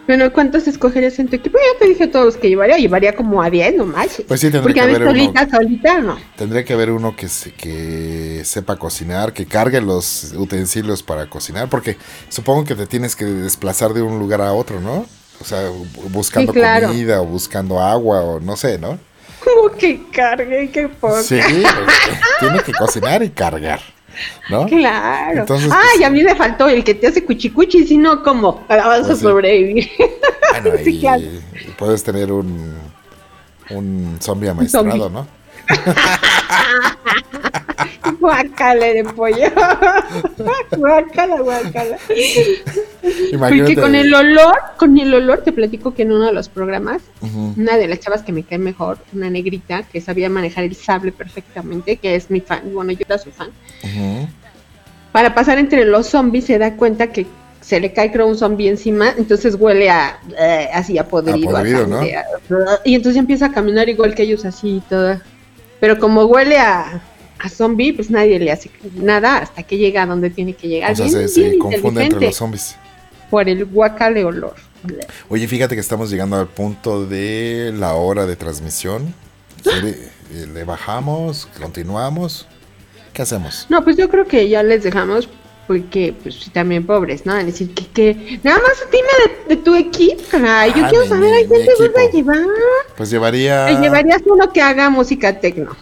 [0.07, 1.57] Bueno, ¿cuántos escogerías en tu equipo?
[1.57, 4.21] Ya te dije todos los que llevaría, llevaría como a 10 nomás.
[4.27, 6.17] Pues sí, tendría que haber uno- solita, solita, no.
[6.37, 11.69] Tendría que haber uno que, se- que sepa cocinar, que cargue los utensilios para cocinar,
[11.69, 11.97] porque
[12.29, 15.05] supongo que te tienes que desplazar de un lugar a otro, ¿no?
[15.41, 16.87] O sea, bu- buscando Sí, claro.
[16.87, 18.97] comida o buscando agua o no sé, ¿no?
[19.43, 21.21] Como que cargue, qué poco.
[21.21, 23.81] Sí, porque tiene que cocinar y cargar,
[24.49, 24.65] ¿no?
[24.67, 25.41] Claro.
[25.41, 28.65] Entonces, Ay, pues, a mí me faltó el que te hace cuchicuchi, si no, ¿cómo?
[28.69, 29.23] Ah, Vas a Pues sí.
[29.23, 29.89] sobrevivir.
[30.51, 31.23] Bueno, Sí, y claro.
[31.77, 32.75] puedes tener un,
[33.69, 35.09] un zombie amaestrado.
[35.09, 35.27] ¿no?
[38.19, 39.47] Guacala de pollo.
[40.77, 41.97] guacala, guacala.
[43.39, 47.01] Porque con el olor, con el olor, te platico que en uno de los programas,
[47.57, 51.11] una de las chavas que me cae mejor, una negrita que sabía manejar el sable
[51.11, 53.49] perfectamente, que es mi fan, bueno, yo era su fan,
[55.11, 57.25] para pasar entre los zombies se da cuenta que
[57.61, 61.59] se le cae creo un zombie encima, entonces huele a eh, así a podrido, A
[61.59, 61.97] podrido, ¿no?
[61.97, 62.25] sangre, a-
[62.85, 65.19] y entonces empieza a caminar igual que ellos así y todo.
[65.79, 67.01] Pero como huele a,
[67.39, 70.91] a zombie, pues nadie le hace nada hasta que llega a donde tiene que llegar.
[70.93, 72.75] O sea, Bien, se, se bien confunde entre los zombies.
[73.29, 74.55] Por el guacale olor.
[75.29, 79.13] Oye, fíjate que estamos llegando al punto de la hora de transmisión.
[79.63, 81.47] ¿Quiere- eh, ¿Le bajamos?
[81.59, 82.47] ¿Continuamos?
[83.13, 83.65] ¿Qué hacemos?
[83.69, 85.27] No, pues yo creo que ya les dejamos
[85.67, 87.33] porque pues también pobres, ¿no?
[87.35, 89.07] Decir que, que nada más dime
[89.49, 90.71] de, de tu equipo, caray.
[90.73, 92.45] Yo Ah, quiero mi- saber a quién te vas a llevar.
[92.95, 93.65] Pues llevaría...
[93.65, 95.75] Te llevarías uno que haga música tecno,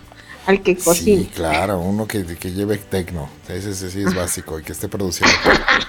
[0.46, 3.30] al que Sí, claro, uno que, que lleve tecno.
[3.48, 5.40] Ese, ese sí es básico y que esté produciendo.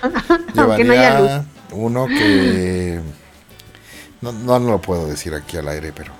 [0.56, 3.00] Aunque no haya Llevaría uno que...
[4.20, 6.12] No, no lo puedo decir aquí al aire, pero...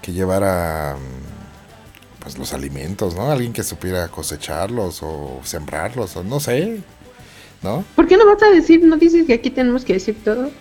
[0.00, 0.96] Que llevara...
[0.98, 3.30] mm, Pues los alimentos, ¿no?
[3.30, 6.84] Alguien que supiera cosecharlos o sembrarlos, o no sé.
[7.62, 7.86] ¿No?
[7.94, 10.54] ¿Por qué no vas a decir, no dices que aquí tenemos que decir todo?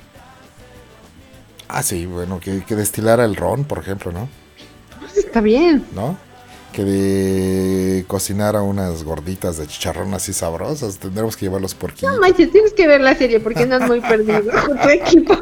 [1.67, 4.30] Ah, sí, bueno, que, que destilara el ron, por ejemplo, ¿no?
[5.15, 5.85] Está bien.
[5.93, 6.17] ¿No?
[6.73, 12.13] Que de cocinara unas gorditas de chicharrón así sabrosas, tendremos que llevar los puerquitos.
[12.13, 15.37] No manches, tienes que ver la serie porque andas muy perdido con tu equipo.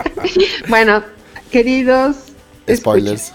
[0.68, 1.02] bueno,
[1.50, 2.16] queridos
[2.74, 3.32] Spoilers.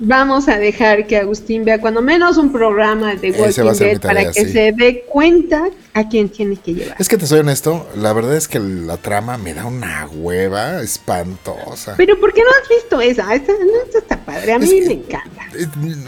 [0.00, 4.32] Vamos a dejar que Agustín vea cuando menos un programa de Walking Dead para tarea,
[4.32, 4.52] que sí.
[4.52, 6.96] se dé cuenta a quién tiene que llevar.
[6.98, 10.82] Es que te soy honesto, la verdad es que la trama me da una hueva
[10.82, 11.94] espantosa.
[11.96, 13.32] Pero ¿por qué no has visto esa?
[13.34, 15.42] Esta, no, esta está padre, a mí Es que- me encanta.
[15.56, 15.66] Eh,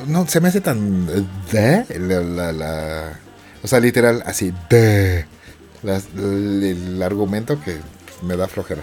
[0.08, 1.06] No, se me hace tan...
[1.52, 3.20] eh, de la, la- la-
[3.62, 5.26] o sea, literal, así, de
[5.84, 7.76] las- el argumento que
[8.22, 8.82] me da flojera.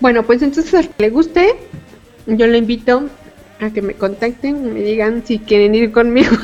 [0.00, 1.54] Bueno, pues entonces al que le guste,
[2.26, 3.04] yo le invito
[3.64, 6.32] a que me contacten y me digan si quieren ir conmigo.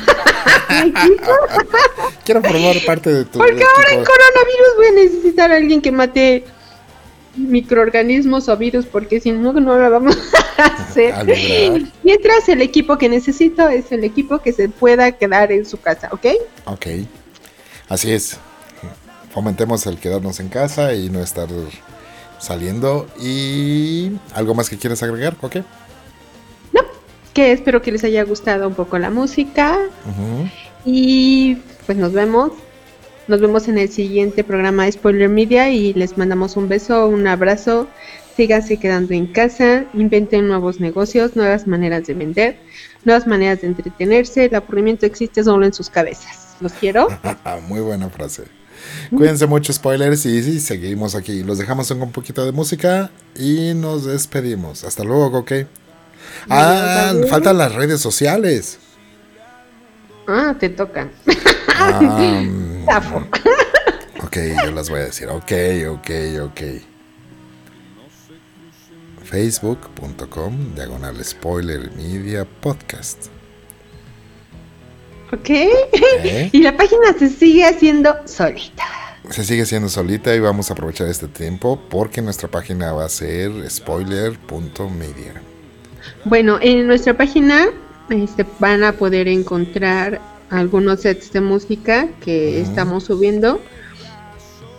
[2.23, 5.91] Quiero formar parte de tu Porque ahora en coronavirus voy a necesitar a alguien que
[5.91, 6.45] mate
[7.35, 10.17] microorganismos o virus porque si no, no la vamos
[10.57, 11.13] a hacer.
[11.13, 11.23] A.
[12.03, 16.09] Mientras el equipo que necesito es el equipo que se pueda quedar en su casa,
[16.11, 16.25] ¿ok?
[16.65, 16.87] Ok,
[17.89, 18.37] así es.
[19.33, 21.47] Fomentemos el quedarnos en casa y no estar
[22.37, 23.07] saliendo.
[23.19, 25.35] ¿Y algo más que quieras agregar?
[25.41, 25.57] Ok.
[27.33, 30.49] Que espero que les haya gustado un poco la música Ujú.
[30.85, 32.51] y pues nos vemos.
[33.27, 37.27] Nos vemos en el siguiente programa de Spoiler Media y les mandamos un beso, un
[37.27, 37.87] abrazo.
[38.35, 42.57] Síganse quedando en casa, inventen nuevos negocios, nuevas maneras de vender,
[43.05, 44.45] nuevas maneras de entretenerse.
[44.45, 46.55] El aburrimiento existe solo en sus cabezas.
[46.59, 47.07] Los quiero.
[47.67, 48.43] Muy buena frase.
[49.15, 51.43] Cuídense mucho, spoilers, y sí, seguimos aquí.
[51.43, 54.83] Los dejamos con un poquito de música y nos despedimos.
[54.83, 55.51] Hasta luego, ok.
[56.49, 58.79] Ah, faltan las redes sociales.
[60.27, 61.09] Ah, te toca.
[61.75, 62.43] Ah,
[64.23, 65.27] ok, yo las voy a decir.
[65.27, 65.51] Ok,
[65.89, 66.09] ok,
[66.43, 66.61] ok.
[69.23, 73.27] Facebook.com, diagonal spoiler media podcast.
[75.31, 75.49] Ok.
[75.49, 76.49] ¿Eh?
[76.51, 78.83] Y la página se sigue haciendo solita.
[79.29, 83.09] Se sigue siendo solita y vamos a aprovechar este tiempo porque nuestra página va a
[83.09, 85.41] ser spoiler.media.
[86.25, 87.67] Bueno, en nuestra página
[88.09, 93.59] este, van a poder encontrar algunos sets de música que estamos subiendo.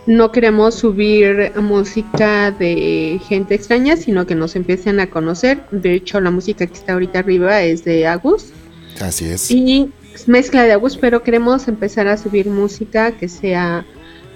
[0.05, 5.63] No queremos subir música de gente extraña, sino que nos empiecen a conocer.
[5.71, 8.47] De hecho, la música que está ahorita arriba es de Agus
[9.01, 9.49] Así es.
[9.49, 9.91] y
[10.27, 13.85] mezcla de Agus, pero queremos empezar a subir música que sea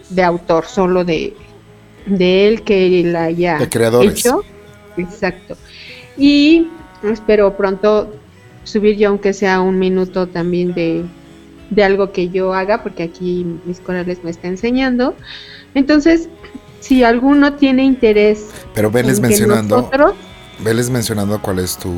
[0.09, 1.33] de autor, solo de,
[2.05, 4.13] de él que la haya De creadores.
[4.19, 4.43] hecho.
[4.95, 5.57] Exacto.
[6.17, 6.67] Y
[7.03, 8.13] espero pronto
[8.63, 11.05] subir yo, aunque sea un minuto también de,
[11.69, 15.15] de algo que yo haga, porque aquí mis corales me está enseñando.
[15.73, 16.29] Entonces,
[16.79, 20.13] si alguno tiene interés Pero veles mencionando, nosotros,
[20.63, 21.91] veles mencionando cuál es tu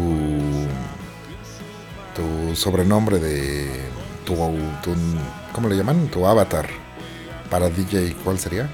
[2.15, 3.67] tu sobrenombre de
[4.25, 4.33] tu,
[4.83, 4.93] tu
[5.53, 6.07] ¿cómo le llaman?
[6.07, 6.67] Tu avatar
[7.49, 8.69] para DJ, ¿cuál sería?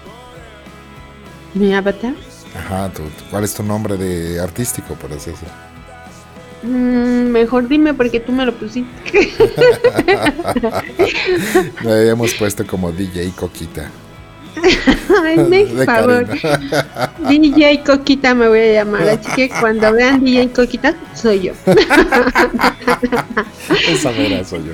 [1.53, 2.13] mi avatar,
[2.55, 5.53] Ajá, tu- ¿cuál es tu nombre de artístico, por así decirlo?
[6.66, 8.89] Mm, mejor dime porque tú me lo pusiste.
[11.84, 13.89] Lo habíamos puesto como DJ Coquita.
[15.24, 16.28] Ay, me De favor.
[17.30, 21.53] DJ Coquita me voy a llamar, así que cuando vean DJ Coquita, soy yo.
[23.89, 24.74] Esa mera soy yo.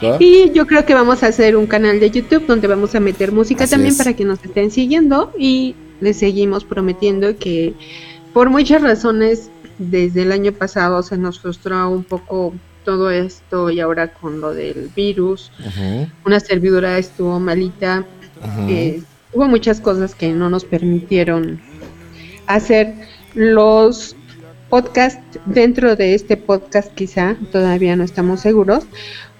[0.00, 0.16] ¿No?
[0.18, 3.30] Y yo creo que vamos a hacer un canal de YouTube donde vamos a meter
[3.30, 3.98] música Así también es.
[3.98, 7.74] para que nos estén siguiendo y les seguimos prometiendo que
[8.32, 9.50] por muchas razones
[9.90, 12.54] desde el año pasado se nos frustró un poco
[12.84, 15.52] todo esto y ahora con lo del virus,
[16.24, 18.04] una servidora estuvo malita,
[18.68, 19.02] eh,
[19.32, 21.60] hubo muchas cosas que no nos permitieron
[22.46, 22.94] hacer
[23.34, 24.16] los
[24.68, 25.38] podcasts.
[25.46, 28.84] Dentro de este podcast quizá todavía no estamos seguros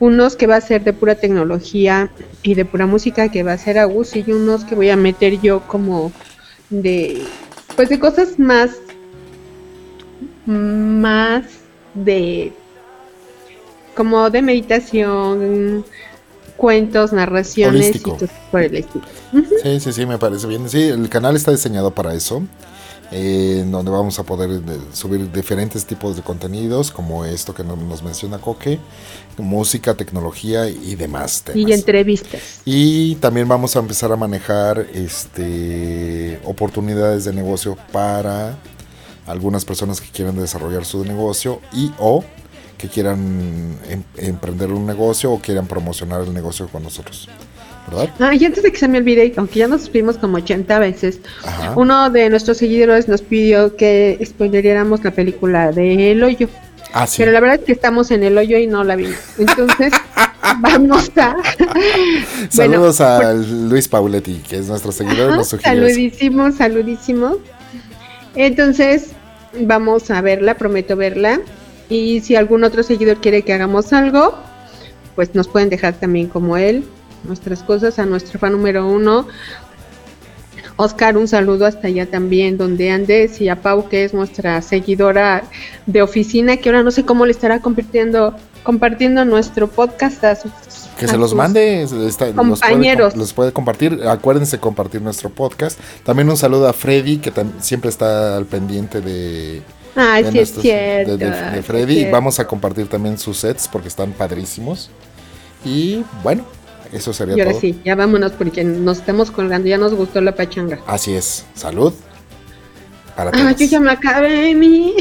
[0.02, 2.10] unos que va a ser de pura tecnología
[2.42, 5.40] y de pura música que va a ser Agus y unos que voy a meter
[5.40, 6.10] yo como
[6.70, 7.22] de
[7.76, 8.81] pues de cosas más
[10.46, 11.44] más
[11.94, 12.52] de
[13.96, 15.84] como de meditación
[16.56, 18.16] cuentos narraciones Holístico.
[18.20, 19.04] y por el estilo
[19.62, 20.68] Sí, sí, sí, me parece bien.
[20.68, 22.42] Sí, el canal está diseñado para eso,
[23.10, 27.64] eh, en donde vamos a poder eh, subir diferentes tipos de contenidos, como esto que
[27.64, 28.78] no- nos menciona Coque,
[29.38, 31.68] música, tecnología y demás temas.
[31.68, 38.56] y entrevistas Y también vamos a empezar a manejar este oportunidades de negocio para
[39.26, 42.24] algunas personas que quieran desarrollar su negocio y o
[42.78, 47.28] que quieran em- emprender un negocio o quieran promocionar el negocio con nosotros.
[47.88, 48.10] ¿Verdad?
[48.20, 51.18] Ah, y antes de que se me olvide, aunque ya nos supimos como 80 veces,
[51.44, 51.74] Ajá.
[51.76, 56.48] uno de nuestros seguidores nos pidió que spoileriéramos la película de El Hoyo.
[56.92, 57.16] Ah, sí.
[57.18, 59.16] Pero la verdad es que estamos en El Hoyo y no la vimos.
[59.38, 59.92] Entonces,
[60.60, 61.34] vamos a...
[62.50, 65.58] Saludos a Luis Pauletti, que es nuestro seguidor, Ajá, nos eso.
[65.62, 67.36] saludísimos, saludísimos.
[68.34, 69.12] Entonces,
[69.60, 71.40] vamos a verla, prometo verla.
[71.88, 74.34] Y si algún otro seguidor quiere que hagamos algo,
[75.14, 76.84] pues nos pueden dejar también como él
[77.24, 79.26] nuestras cosas a nuestro fan número uno.
[80.76, 85.44] Oscar, un saludo hasta allá también, donde andes, y a Pau, que es nuestra seguidora
[85.86, 90.50] de oficina, que ahora no sé cómo le estará compartiendo, compartiendo nuestro podcast a sus
[90.98, 93.16] Que se los mande, está- los puede, compañeros.
[93.16, 94.00] los puede compartir.
[94.08, 95.78] Acuérdense compartir nuestro podcast.
[96.04, 99.62] También un saludo a Freddy, que siempre está al pendiente de,
[99.96, 101.16] Ay, de sí es nuestros- cierto.
[101.16, 102.10] de- sí Freddy.
[102.10, 104.90] Vamos a compartir también sus sets porque están padrísimos.
[105.64, 106.44] Y bueno,
[106.92, 107.60] eso sería Y ahora todo.
[107.60, 110.78] sí, ya vámonos porque nos estamos colgando, ya nos gustó la pachanga.
[110.86, 111.44] Así es.
[111.54, 111.92] Salud.
[113.16, 113.56] Para Ah, todos.
[113.58, 114.94] yo ya me acabé mi...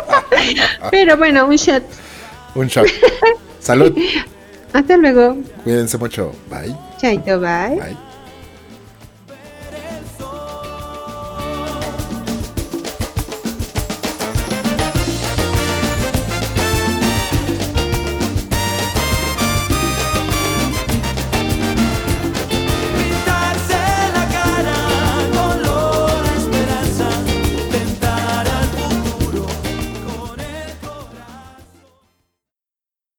[0.90, 1.82] Pero bueno, un shot.
[2.54, 2.86] Un shot.
[3.58, 3.96] Salud.
[4.72, 5.36] Hasta luego.
[5.64, 6.32] Cuídense mucho.
[6.48, 6.74] Bye.
[7.00, 7.76] Chaito, bye.
[7.76, 8.09] Bye.